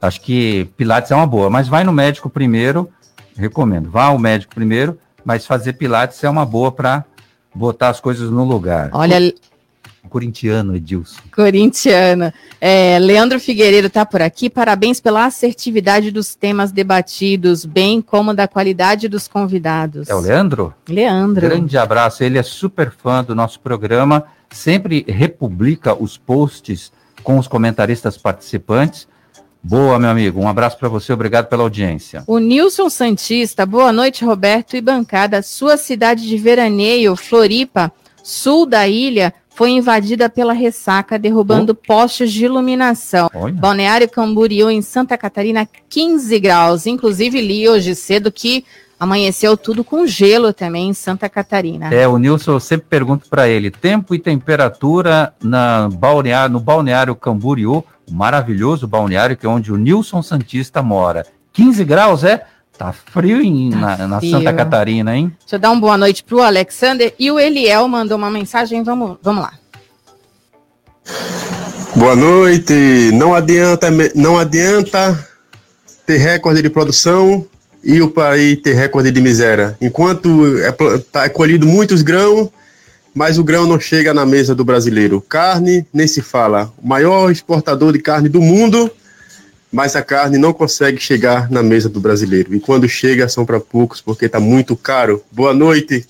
[0.00, 2.88] Acho que Pilates é uma boa, mas vai no médico primeiro.
[3.36, 3.90] Recomendo.
[3.90, 7.04] Vá ao médico primeiro, mas fazer Pilates é uma boa para
[7.54, 8.90] botar as coisas no lugar.
[8.92, 9.32] Olha,
[10.10, 11.20] Corintiano, Edilson.
[11.34, 12.32] Corintiano.
[12.60, 14.50] É, Leandro Figueiredo está por aqui.
[14.50, 20.08] Parabéns pela assertividade dos temas debatidos, bem como da qualidade dos convidados.
[20.08, 20.74] É o Leandro?
[20.88, 21.48] Leandro.
[21.48, 22.22] Grande abraço.
[22.22, 24.24] Ele é super fã do nosso programa.
[24.50, 26.92] Sempre republica os posts
[27.22, 29.08] com os comentaristas participantes.
[29.62, 30.40] Boa, meu amigo.
[30.40, 31.12] Um abraço para você.
[31.12, 32.24] Obrigado pela audiência.
[32.26, 33.66] O Nilson Santista.
[33.66, 35.42] Boa noite, Roberto e bancada.
[35.42, 37.92] Sua cidade de veraneio, Floripa,
[38.22, 41.86] sul da ilha foi invadida pela ressaca, derrubando oh.
[41.86, 43.28] postes de iluminação.
[43.34, 43.52] Olha.
[43.52, 46.86] Balneário Camboriú, em Santa Catarina, 15 graus.
[46.86, 48.64] Inclusive, li hoje cedo que
[48.98, 51.92] amanheceu tudo com gelo também em Santa Catarina.
[51.92, 57.14] É, o Nilson, eu sempre pergunto para ele, tempo e temperatura na balneário, no Balneário
[57.14, 61.26] Camboriú, o maravilhoso balneário que é onde o Nilson Santista mora.
[61.52, 62.46] 15 graus, é?
[62.80, 65.30] Tá frio em, tá na, na Santa Catarina, hein?
[65.40, 67.14] Deixa eu dar uma boa noite pro Alexander.
[67.18, 69.52] E o Eliel mandou uma mensagem, vamos, vamos lá.
[71.94, 73.10] Boa noite.
[73.12, 75.28] Não adianta, não adianta
[76.06, 77.44] ter recorde de produção
[77.84, 79.76] e o país ter recorde de miséria.
[79.78, 80.72] Enquanto é,
[81.12, 82.48] tá, é colhido muitos grãos,
[83.14, 85.20] mas o grão não chega na mesa do brasileiro.
[85.20, 86.72] Carne, nem se fala.
[86.82, 88.90] O maior exportador de carne do mundo
[89.72, 92.54] mas a carne não consegue chegar na mesa do brasileiro.
[92.54, 95.22] E quando chega, são para poucos, porque está muito caro.
[95.30, 96.06] Boa noite.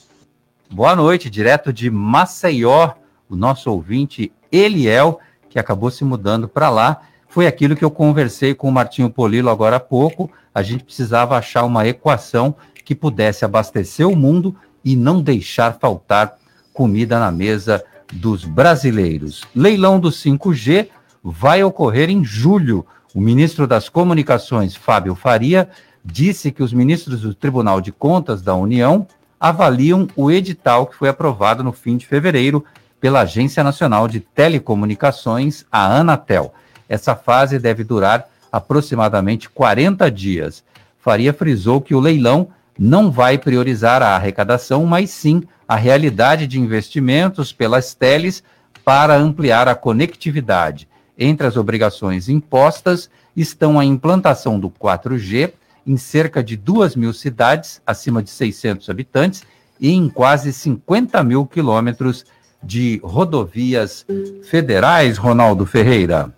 [0.70, 2.92] Boa noite, direto de Maceió,
[3.28, 7.02] o nosso ouvinte Eliel, que acabou se mudando para lá.
[7.28, 10.30] Foi aquilo que eu conversei com o Martinho Polilo agora há pouco.
[10.54, 12.54] A gente precisava achar uma equação
[12.84, 16.36] que pudesse abastecer o mundo e não deixar faltar
[16.72, 19.44] comida na mesa dos brasileiros.
[19.54, 20.88] Leilão do 5G
[21.22, 22.86] vai ocorrer em julho.
[23.12, 25.68] O ministro das Comunicações, Fábio Faria,
[26.04, 29.04] disse que os ministros do Tribunal de Contas da União
[29.38, 32.64] avaliam o edital que foi aprovado no fim de fevereiro
[33.00, 36.54] pela Agência Nacional de Telecomunicações, a Anatel.
[36.88, 40.62] Essa fase deve durar aproximadamente 40 dias.
[41.00, 42.48] Faria frisou que o leilão
[42.78, 48.42] não vai priorizar a arrecadação, mas sim a realidade de investimentos pelas teles
[48.84, 50.88] para ampliar a conectividade.
[51.22, 55.52] Entre as obrigações impostas estão a implantação do 4G
[55.86, 59.42] em cerca de 2 mil cidades, acima de 600 habitantes,
[59.78, 62.24] e em quase 50 mil quilômetros
[62.62, 64.06] de rodovias
[64.44, 66.32] federais, Ronaldo Ferreira.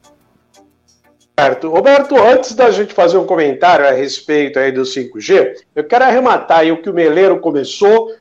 [1.38, 1.70] Certo.
[1.70, 6.60] Roberto, antes da gente fazer um comentário a respeito aí do 5G, eu quero arrematar
[6.60, 8.12] aí o que o Meleiro começou,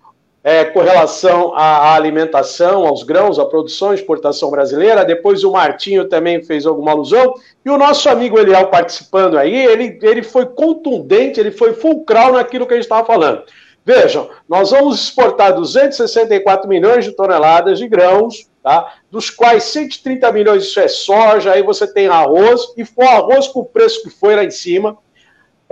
[0.44, 5.06] é, com relação à alimentação, aos grãos, à produção e exportação brasileira.
[5.06, 7.36] Depois o Martinho também fez alguma alusão.
[7.64, 12.66] E o nosso amigo Eliel participando aí, ele, ele foi contundente, ele foi fulcral naquilo
[12.66, 13.44] que a gente estava falando.
[13.86, 18.94] Vejam, nós vamos exportar 264 milhões de toneladas de grãos tá?
[19.10, 23.62] dos quais 130 milhões isso é soja, aí você tem arroz, e for arroz com
[23.62, 24.98] o preço que foi lá em cima.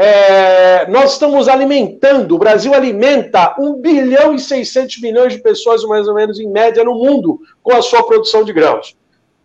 [0.02, 6.08] É, nós estamos alimentando, o Brasil alimenta 1 bilhão e 600 milhões de pessoas, mais
[6.08, 8.96] ou menos, em média, no mundo, com a sua produção de grãos.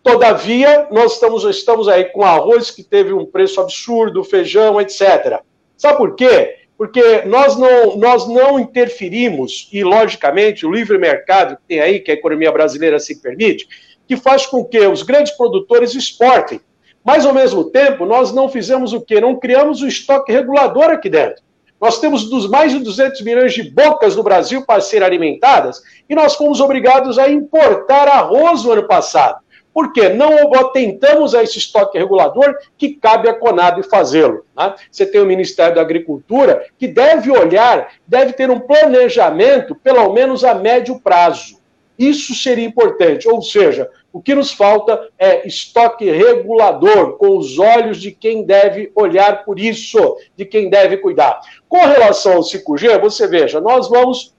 [0.01, 5.41] Todavia, nós estamos, estamos aí com arroz que teve um preço absurdo, feijão, etc.
[5.75, 6.59] Sabe por quê?
[6.77, 12.11] Porque nós não, nós não interferimos, e logicamente o livre mercado que tem aí, que
[12.11, 13.67] a economia brasileira se permite,
[14.07, 16.61] que faz com que os grandes produtores exportem.
[17.05, 19.21] Mas, ao mesmo tempo, nós não fizemos o quê?
[19.21, 21.43] Não criamos o estoque regulador aqui dentro.
[21.79, 26.15] Nós temos dos mais de 200 milhões de bocas no Brasil para serem alimentadas e
[26.15, 29.37] nós fomos obrigados a importar arroz no ano passado.
[29.71, 30.09] Por quê?
[30.09, 34.45] Não atentamos a esse estoque regulador que cabe à Conab fazê-lo.
[34.57, 34.73] Né?
[34.89, 40.45] Você tem o Ministério da Agricultura que deve olhar, deve ter um planejamento, pelo menos
[40.45, 41.59] a médio prazo.
[41.99, 47.99] Isso seria importante, ou seja, o que nos falta é estoque regulador, com os olhos
[47.99, 51.41] de quem deve olhar por isso, de quem deve cuidar.
[51.67, 54.33] Com relação ao 5G, você veja, nós vamos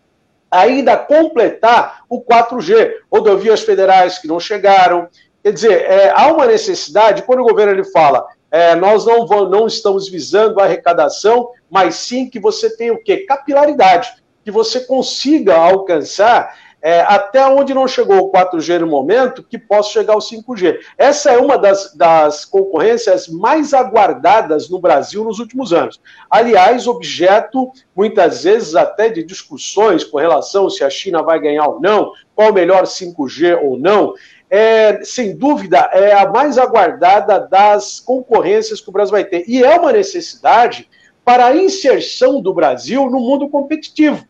[0.50, 5.08] ainda completar o 4G, rodovias federais que não chegaram,
[5.42, 9.66] Quer dizer, é, há uma necessidade, quando o governo ele fala, é, nós não, não
[9.66, 13.18] estamos visando a arrecadação, mas sim que você tenha o quê?
[13.18, 14.12] Capilaridade,
[14.42, 16.52] que você consiga alcançar
[16.86, 20.78] é, até onde não chegou o 4G no momento, que possa chegar ao 5G.
[20.96, 26.00] Essa é uma das, das concorrências mais aguardadas no Brasil nos últimos anos.
[26.30, 31.80] Aliás, objeto, muitas vezes, até de discussões com relação se a China vai ganhar ou
[31.80, 34.14] não, qual o melhor 5G ou não
[34.48, 39.42] é, sem dúvida, é a mais aguardada das concorrências que o Brasil vai ter.
[39.48, 40.88] E é uma necessidade
[41.24, 44.24] para a inserção do Brasil no mundo competitivo.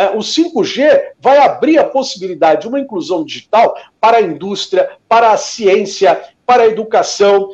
[0.00, 5.30] É, o 5G vai abrir a possibilidade de uma inclusão digital para a indústria, para
[5.30, 7.50] a ciência, para a educação,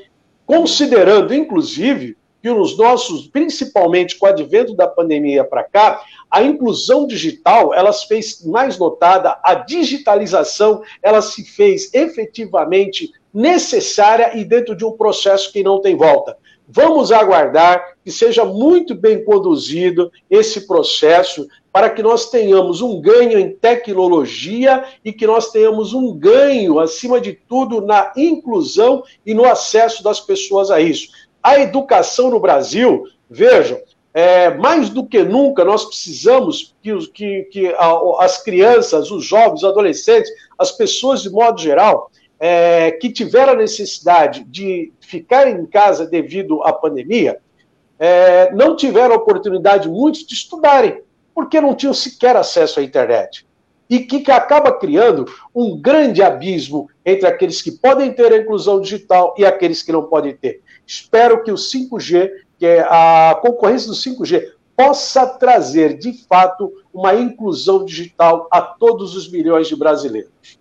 [0.47, 7.05] considerando, inclusive, que os nossos, principalmente com o advento da pandemia para cá, a inclusão
[7.05, 14.77] digital, ela se fez mais notada, a digitalização, ela se fez efetivamente necessária e dentro
[14.77, 16.37] de um processo que não tem volta.
[16.69, 23.39] Vamos aguardar que seja muito bem conduzido esse processo para que nós tenhamos um ganho
[23.39, 29.45] em tecnologia e que nós tenhamos um ganho, acima de tudo, na inclusão e no
[29.45, 31.09] acesso das pessoas a isso.
[31.43, 33.79] A educação no Brasil, vejam,
[34.13, 39.63] é, mais do que nunca, nós precisamos que, que, que a, as crianças, os jovens,
[39.63, 45.65] os adolescentes, as pessoas de modo geral, é, que tiveram a necessidade de ficar em
[45.67, 47.39] casa devido à pandemia,
[47.99, 51.01] é, não tiveram a oportunidade, muitos, de estudarem,
[51.35, 53.47] porque não tinham sequer acesso à internet.
[53.89, 58.81] E que, que acaba criando um grande abismo entre aqueles que podem ter a inclusão
[58.81, 60.61] digital e aqueles que não podem ter.
[60.85, 67.85] Espero que o 5G que a concorrência do 5G possa trazer, de fato, uma inclusão
[67.85, 70.59] digital a todos os milhões de brasileiros.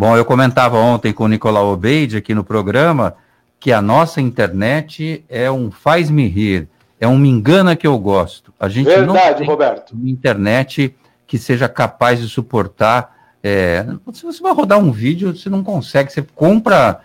[0.00, 3.16] Bom, eu comentava ontem com o Nicolau Obeide aqui no programa
[3.60, 8.50] que a nossa internet é um faz-me rir, é um me engana que eu gosto.
[8.58, 9.92] A gente Verdade, não tem Roberto.
[9.92, 10.96] uma internet
[11.26, 13.14] que seja capaz de suportar.
[13.44, 13.84] É,
[14.14, 17.02] se você vai rodar um vídeo, você não consegue, você compra.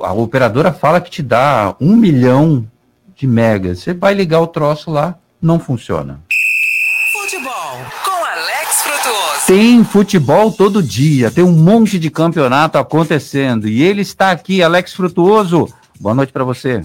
[0.00, 2.66] A operadora fala que te dá um milhão
[3.14, 3.80] de megas.
[3.80, 6.18] Você vai ligar o troço lá, não funciona.
[7.12, 9.35] Futebol com Alex Frutuoso.
[9.46, 14.92] Tem futebol todo dia, tem um monte de campeonato acontecendo e ele está aqui, Alex
[14.92, 15.72] Frutuoso.
[16.00, 16.82] Boa noite para você.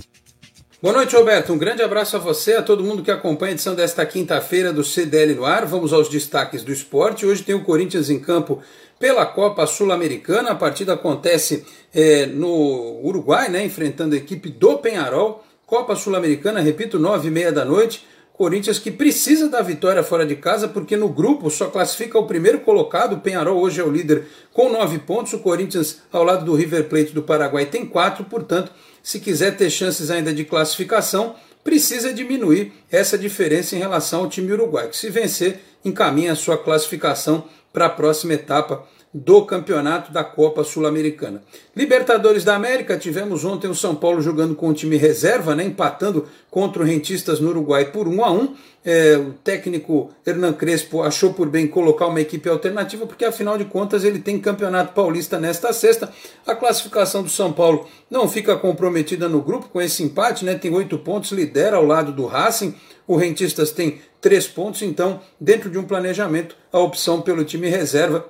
[0.79, 1.51] Boa noite, Roberto.
[1.51, 4.83] Um grande abraço a você, a todo mundo que acompanha a edição desta quinta-feira do
[4.83, 5.65] CDL no ar.
[5.65, 7.25] Vamos aos destaques do esporte.
[7.25, 8.61] Hoje tem o Corinthians em campo
[8.99, 10.51] pela Copa Sul-Americana.
[10.51, 15.43] A partida acontece é, no Uruguai, né, enfrentando a equipe do Penharol.
[15.65, 18.05] Copa Sul-Americana, repito, nove e meia da noite.
[18.41, 22.61] Corinthians que precisa da vitória fora de casa, porque no grupo só classifica o primeiro
[22.61, 23.13] colocado.
[23.13, 25.31] O Penharol hoje é o líder com nove pontos.
[25.33, 28.25] O Corinthians, ao lado do River Plate do Paraguai, tem quatro.
[28.25, 28.71] Portanto,
[29.03, 34.51] se quiser ter chances ainda de classificação, precisa diminuir essa diferença em relação ao time
[34.51, 40.23] uruguaio, que se vencer, encaminha a sua classificação para a próxima etapa do campeonato da
[40.23, 41.43] Copa Sul-Americana.
[41.75, 46.27] Libertadores da América, tivemos ontem o São Paulo jogando com o time reserva, né, empatando
[46.49, 51.33] contra o Rentistas no Uruguai por 1 a 1 é, O técnico Hernan Crespo achou
[51.33, 55.73] por bem colocar uma equipe alternativa, porque afinal de contas ele tem campeonato paulista nesta
[55.73, 56.09] sexta.
[56.47, 60.73] A classificação do São Paulo não fica comprometida no grupo com esse empate, né, tem
[60.73, 62.73] oito pontos, lidera ao lado do Racing.
[63.05, 68.25] O Rentistas tem três pontos, então, dentro de um planejamento, a opção pelo time reserva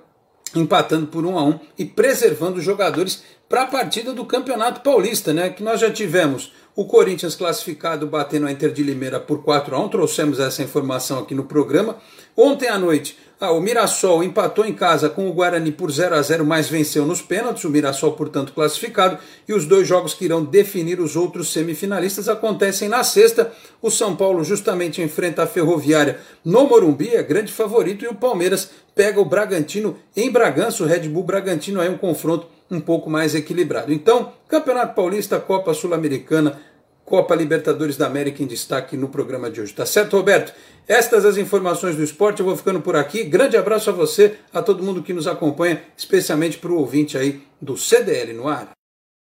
[0.55, 5.33] empatando por 1 a 1 e preservando os jogadores para a partida do Campeonato Paulista,
[5.33, 5.49] né?
[5.49, 9.79] Que nós já tivemos o Corinthians classificado batendo a Inter de Limeira por 4 a
[9.79, 11.97] 1 trouxemos essa informação aqui no programa.
[12.35, 16.21] Ontem à noite, ah, o Mirassol empatou em casa com o Guarani por 0 a
[16.21, 17.63] 0 mas venceu nos pênaltis.
[17.63, 19.17] O Mirassol, portanto, classificado.
[19.47, 23.51] E os dois jogos que irão definir os outros semifinalistas acontecem na sexta.
[23.81, 28.69] O São Paulo justamente enfrenta a Ferroviária no Morumbi, é grande favorito, e o Palmeiras
[28.93, 30.83] pega o Bragantino em Bragança.
[30.83, 33.91] O Red Bull Bragantino é um confronto um pouco mais equilibrado.
[33.91, 36.61] Então, Campeonato Paulista, Copa Sul-Americana,
[37.11, 39.73] Copa Libertadores da América em destaque no programa de hoje.
[39.73, 40.53] Tá certo, Roberto?
[40.87, 43.25] Estas as informações do esporte, eu vou ficando por aqui.
[43.25, 47.43] Grande abraço a você, a todo mundo que nos acompanha, especialmente para o ouvinte aí
[47.61, 48.69] do CDL no ar.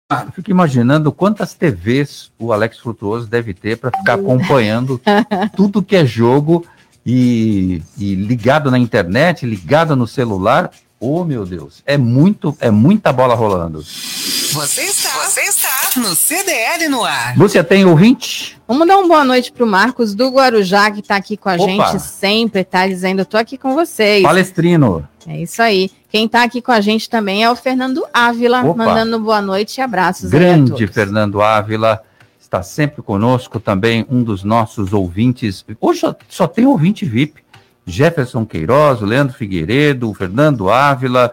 [0.09, 5.01] Ah, fico imaginando quantas TVs o Alex Frutuoso deve ter para ficar acompanhando
[5.57, 6.65] tudo que é jogo
[7.05, 10.71] e, e ligado na internet, ligado no celular.
[11.05, 13.81] Oh, meu Deus, é muito, é muita bola rolando.
[13.83, 17.37] Você está, você está no CDL no ar.
[17.37, 18.57] Lúcia, tem ouvinte?
[18.69, 21.55] Vamos dar uma boa noite para o Marcos do Guarujá, que está aqui com a
[21.55, 21.65] Opa.
[21.67, 24.23] gente sempre, está dizendo, estou aqui com vocês.
[24.23, 25.05] Palestrino.
[25.27, 25.91] É isso aí.
[26.09, 28.73] Quem está aqui com a gente também é o Fernando Ávila, Opa.
[28.73, 30.31] mandando boa noite e abraços.
[30.31, 32.01] Grande Fernando Ávila,
[32.41, 35.65] está sempre conosco também, um dos nossos ouvintes.
[35.81, 37.42] Hoje só, só tem ouvinte VIP.
[37.87, 41.33] Jefferson Queiroz, Leandro Figueiredo, Fernando Ávila,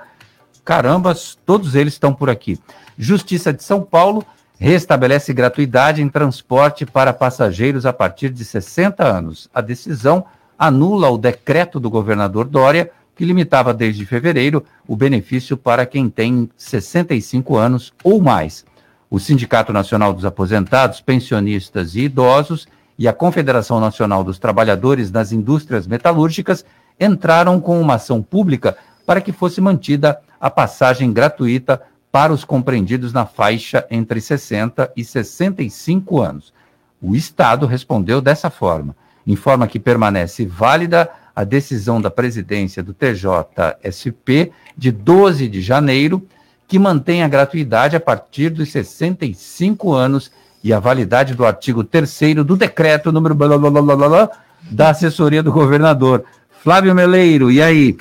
[0.64, 2.60] carambas, todos eles estão por aqui.
[2.98, 4.26] Justiça de São Paulo
[4.60, 9.50] restabelece gratuidade em transporte para passageiros a partir de 60 anos.
[9.54, 10.26] A decisão
[10.58, 16.50] anula o decreto do governador Dória, que limitava desde fevereiro o benefício para quem tem
[16.58, 18.66] 65 anos ou mais.
[19.10, 22.68] O Sindicato Nacional dos Aposentados, Pensionistas e Idosos
[23.00, 26.66] e a Confederação Nacional dos Trabalhadores das Indústrias Metalúrgicas
[27.00, 28.76] entraram com uma ação pública
[29.06, 31.82] para que fosse mantida a passagem gratuita
[32.12, 36.54] para os compreendidos na faixa entre 60 e 65 anos.
[37.02, 38.94] O Estado respondeu dessa forma:
[39.26, 46.28] informa que permanece válida a decisão da presidência do TJSP de 12 de janeiro,
[46.68, 50.30] que mantém a gratuidade a partir dos 65 anos
[50.64, 54.32] e a validade do artigo 3 do decreto número blá, blá, blá,
[54.70, 56.26] da assessoria do governador.
[56.62, 57.98] Flávio Meleiro, e aí?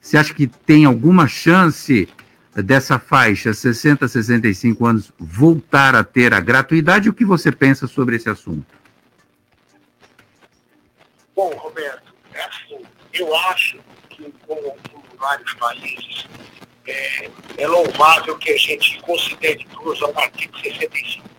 [0.00, 2.08] Você acha que tem alguma chance
[2.54, 7.08] dessa faixa 60 a 65 anos voltar a ter a gratuidade?
[7.08, 8.66] O que você pensa sobre esse assunto?
[11.34, 12.84] Bom, Roberto, é assim,
[13.14, 13.78] eu acho
[14.10, 16.26] que, como em vários países,
[16.86, 21.31] é, é louvável que a gente considere todos a partir de 65 anos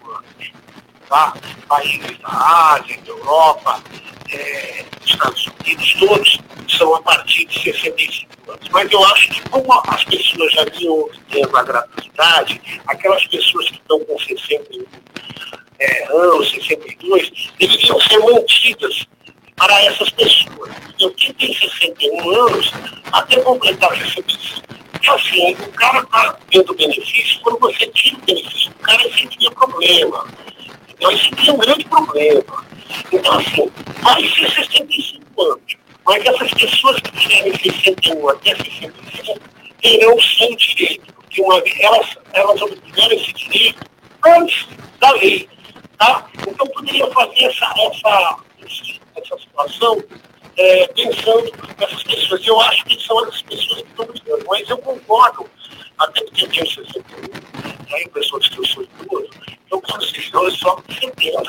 [1.09, 1.33] tá?
[1.67, 3.83] países da Ásia, da Europa,
[4.31, 8.69] é, Estados Unidos, todos são a partir de 65 anos.
[8.69, 13.77] Mas eu acho que como as pessoas já vinham tendo a gratuidade, aquelas pessoas que
[13.77, 14.85] estão com 61
[15.79, 19.07] é, anos, 62, deveriam ser mantidas
[19.63, 20.71] para essas pessoas.
[20.99, 22.71] Eu tem 61 anos,
[23.13, 24.61] até completar 65.
[24.91, 29.27] Porque assim, o cara está tendo benefício, quando você tira o benefício do cara, você
[29.27, 30.27] tinha problema.
[30.89, 32.65] Então isso aqui é um grande problema.
[33.11, 35.77] Então, assim, vai ser 65 anos.
[36.05, 39.39] Mas essas pessoas que tiverem 61 até 65
[39.81, 43.79] terão sim direito, porque uma elas, elas obtiveram esse direito
[44.25, 44.67] antes
[44.99, 45.47] da lei.
[45.97, 46.27] Tá?
[46.45, 48.37] Então poderia fazer essa, essa,
[49.23, 50.03] essa situação
[50.57, 52.47] é, pensando nessas pessoas.
[52.47, 55.49] Eu acho que são essas pessoas que estão brigando, mas eu concordo,
[55.97, 57.03] até porque eu tenho 61,
[57.85, 59.29] tem pessoas que eu sou idoso,
[59.71, 61.41] eu considero só 70.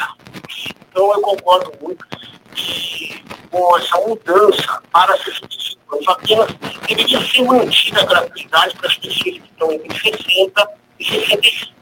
[0.90, 2.06] Então eu concordo muito
[2.54, 6.48] que com essa mudança para 65 anos apenas
[6.88, 11.74] deveria ser mantida a gratuidade para as pessoas que estão entre 60 e 65.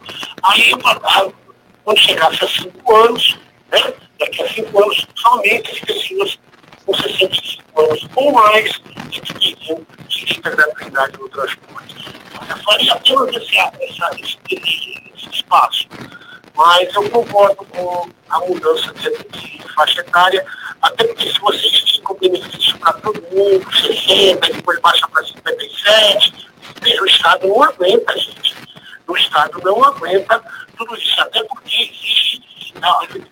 [0.44, 0.72] Aí,
[1.84, 3.38] quando chegasse a 5 anos,
[3.72, 6.38] né, daqui a 5 anos, somente as pessoas
[6.86, 8.76] com 65 anos ou mais
[9.10, 9.86] que direito
[10.44, 11.96] à gratuidade no transporte.
[12.48, 15.88] Eu faria apenas esse, esse, esse espaço
[16.54, 20.44] mas eu concordo com a mudança de, de faixa etária,
[20.82, 26.48] até porque se você estica o benefício para todo mundo, 60, depois baixa para 57,
[27.00, 28.54] o Estado não aguenta, gente.
[29.08, 30.42] O Estado não aguenta
[30.76, 32.42] tudo isso, até porque existe,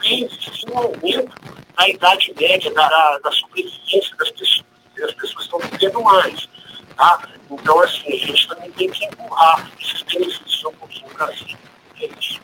[0.03, 1.33] existe um aumento
[1.77, 4.65] na idade média da, da sobrevivência das pessoas,
[5.03, 6.49] as pessoas estão vivendo mais.
[6.97, 7.29] Tá?
[7.51, 11.59] Então, assim, a gente também tem que empurrar esses benefícios um pouquinho para cima.
[12.01, 12.41] É isso.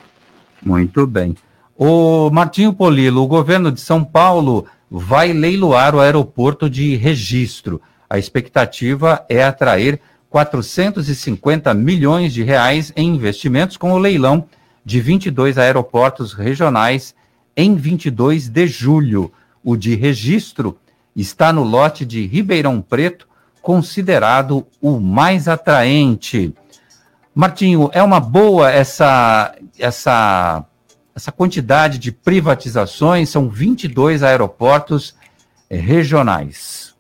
[0.62, 1.36] Muito bem.
[1.76, 7.80] O Martinho Polilo, o governo de São Paulo vai leiloar o aeroporto de registro.
[8.08, 10.00] A expectativa é atrair
[10.30, 14.48] 450 milhões de reais em investimentos com o leilão
[14.86, 17.12] de 22 aeroportos regionais
[17.56, 19.32] em 22 de julho.
[19.64, 20.78] O de registro
[21.16, 23.26] está no lote de Ribeirão Preto,
[23.60, 26.54] considerado o mais atraente.
[27.34, 30.64] Martinho, é uma boa essa essa
[31.12, 35.16] essa quantidade de privatizações, são 22 aeroportos
[35.68, 36.94] eh, regionais.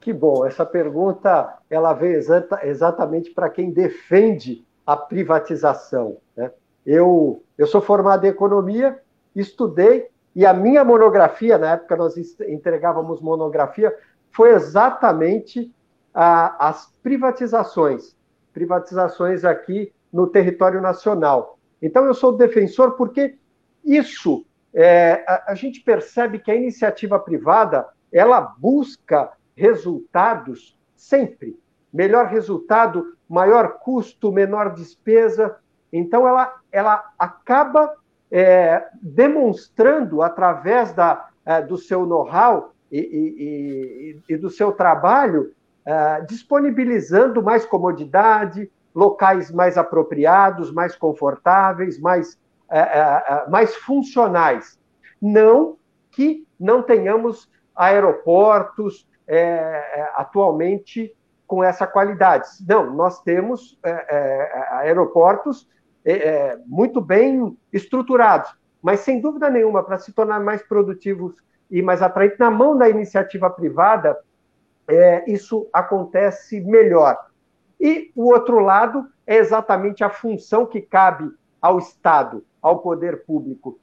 [0.00, 6.18] Que bom, essa pergunta ela veio exata, exatamente para quem defende a privatização.
[6.36, 6.50] Né?
[6.84, 8.98] Eu, eu sou formado em economia,
[9.34, 13.94] estudei, e a minha monografia, na época nós entregávamos monografia,
[14.30, 15.72] foi exatamente
[16.12, 18.16] a, as privatizações,
[18.52, 21.58] privatizações aqui no território nacional.
[21.80, 23.36] Então eu sou defensor porque
[23.84, 31.58] isso, é, a, a gente percebe que a iniciativa privada, ela busca resultados sempre.
[31.92, 35.56] Melhor resultado, maior custo, menor despesa.
[35.92, 37.94] Então, ela, ela acaba
[38.30, 45.52] é, demonstrando, através da, é, do seu know-how e, e, e, e, do seu trabalho,
[45.84, 52.38] é, disponibilizando mais comodidade, locais mais apropriados, mais confortáveis, mais,
[52.70, 54.78] é, é, é, mais funcionais.
[55.20, 55.76] Não
[56.10, 59.08] que não tenhamos aeroportos,
[60.14, 61.14] atualmente
[61.52, 62.48] com essa qualidade.
[62.66, 65.68] Não, nós temos é, é aeroportos
[66.02, 68.50] é, é, muito bem estruturados,
[68.80, 71.36] mas sem dúvida nenhuma, para se tornar mais produtivos
[71.70, 74.18] e mais atraentes, na mão da iniciativa privada,
[75.26, 77.18] isso acontece melhor.
[77.78, 81.30] E o outro lado é exatamente a função que cabe
[81.60, 83.78] ao Estado, ao poder público,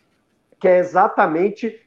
[0.60, 1.80] que é exatamente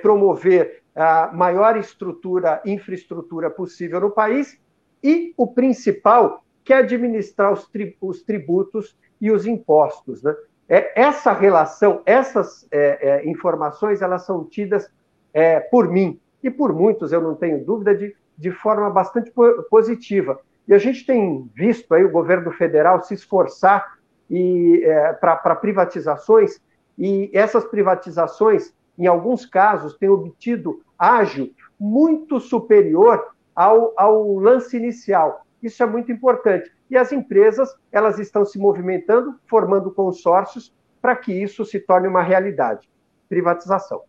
[0.00, 4.58] promover a maior estrutura, infraestrutura possível no país,
[5.06, 10.20] e o principal, que é administrar os, tri, os tributos e os impostos.
[10.20, 10.34] Né?
[10.68, 14.90] É, essa relação, essas é, é, informações, elas são tidas
[15.32, 19.32] é, por mim e por muitos, eu não tenho dúvida, de, de forma bastante
[19.70, 20.40] positiva.
[20.66, 23.96] E a gente tem visto aí o governo federal se esforçar
[24.28, 26.60] é, para privatizações,
[26.98, 35.46] e essas privatizações, em alguns casos, têm obtido ágil muito superior ao, ao lance inicial.
[35.62, 36.70] Isso é muito importante.
[36.90, 42.22] E as empresas, elas estão se movimentando, formando consórcios para que isso se torne uma
[42.22, 42.88] realidade.
[43.28, 44.02] Privatização.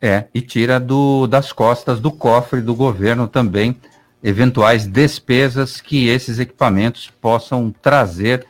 [0.00, 3.76] É, e tira do, das costas do cofre do governo também
[4.22, 8.46] eventuais despesas que esses equipamentos possam trazer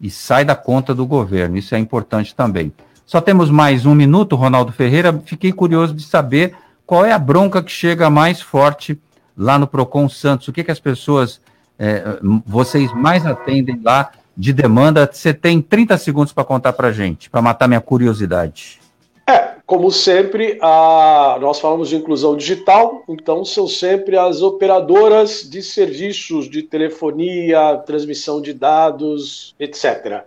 [0.00, 1.56] e sai da conta do governo.
[1.56, 2.72] Isso é importante também.
[3.04, 5.20] Só temos mais um minuto, Ronaldo Ferreira.
[5.24, 9.00] Fiquei curioso de saber qual é a bronca que chega mais forte
[9.36, 10.48] lá no Procon Santos?
[10.48, 11.40] O que, que as pessoas,
[11.78, 15.08] é, vocês mais atendem lá de demanda?
[15.10, 18.80] Você tem 30 segundos para contar para gente, para matar minha curiosidade.
[19.28, 25.60] É, como sempre, a, nós falamos de inclusão digital, então são sempre as operadoras de
[25.62, 30.22] serviços de telefonia, transmissão de dados, etc.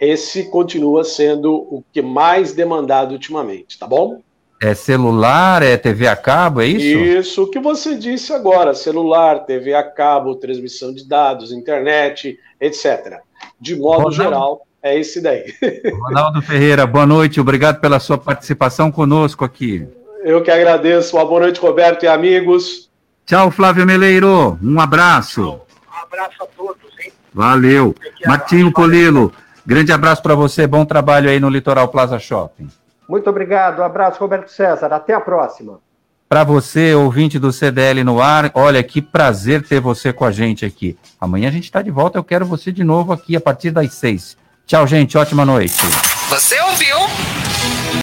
[0.00, 4.20] Esse continua sendo o que mais demandado ultimamente, tá bom?
[4.62, 6.98] É celular, é TV a cabo, é isso?
[6.98, 13.20] Isso que você disse agora: celular, TV a cabo, transmissão de dados, internet, etc.
[13.58, 14.14] De modo Ronaldo.
[14.14, 15.46] geral, é esse daí.
[16.04, 19.88] Ronaldo Ferreira, boa noite, obrigado pela sua participação conosco aqui.
[20.22, 21.16] Eu que agradeço.
[21.16, 22.90] Uma boa noite, Roberto e amigos.
[23.24, 24.58] Tchau, Flávio Meleiro.
[24.62, 25.42] Um abraço.
[25.42, 27.10] Um abraço a todos, hein?
[27.32, 27.94] Valeu.
[28.26, 29.32] Martinho Polilo,
[29.64, 30.66] grande abraço para você.
[30.66, 32.68] Bom trabalho aí no Litoral Plaza Shopping.
[33.10, 33.80] Muito obrigado.
[33.80, 34.86] Um abraço, Roberto César.
[34.92, 35.80] Até a próxima.
[36.28, 40.64] Para você, ouvinte do CDL no ar, olha que prazer ter você com a gente
[40.64, 40.96] aqui.
[41.20, 42.18] Amanhã a gente está de volta.
[42.18, 44.36] Eu quero você de novo aqui a partir das seis.
[44.64, 45.18] Tchau, gente.
[45.18, 45.74] Ótima noite.
[46.28, 47.39] Você ouviu?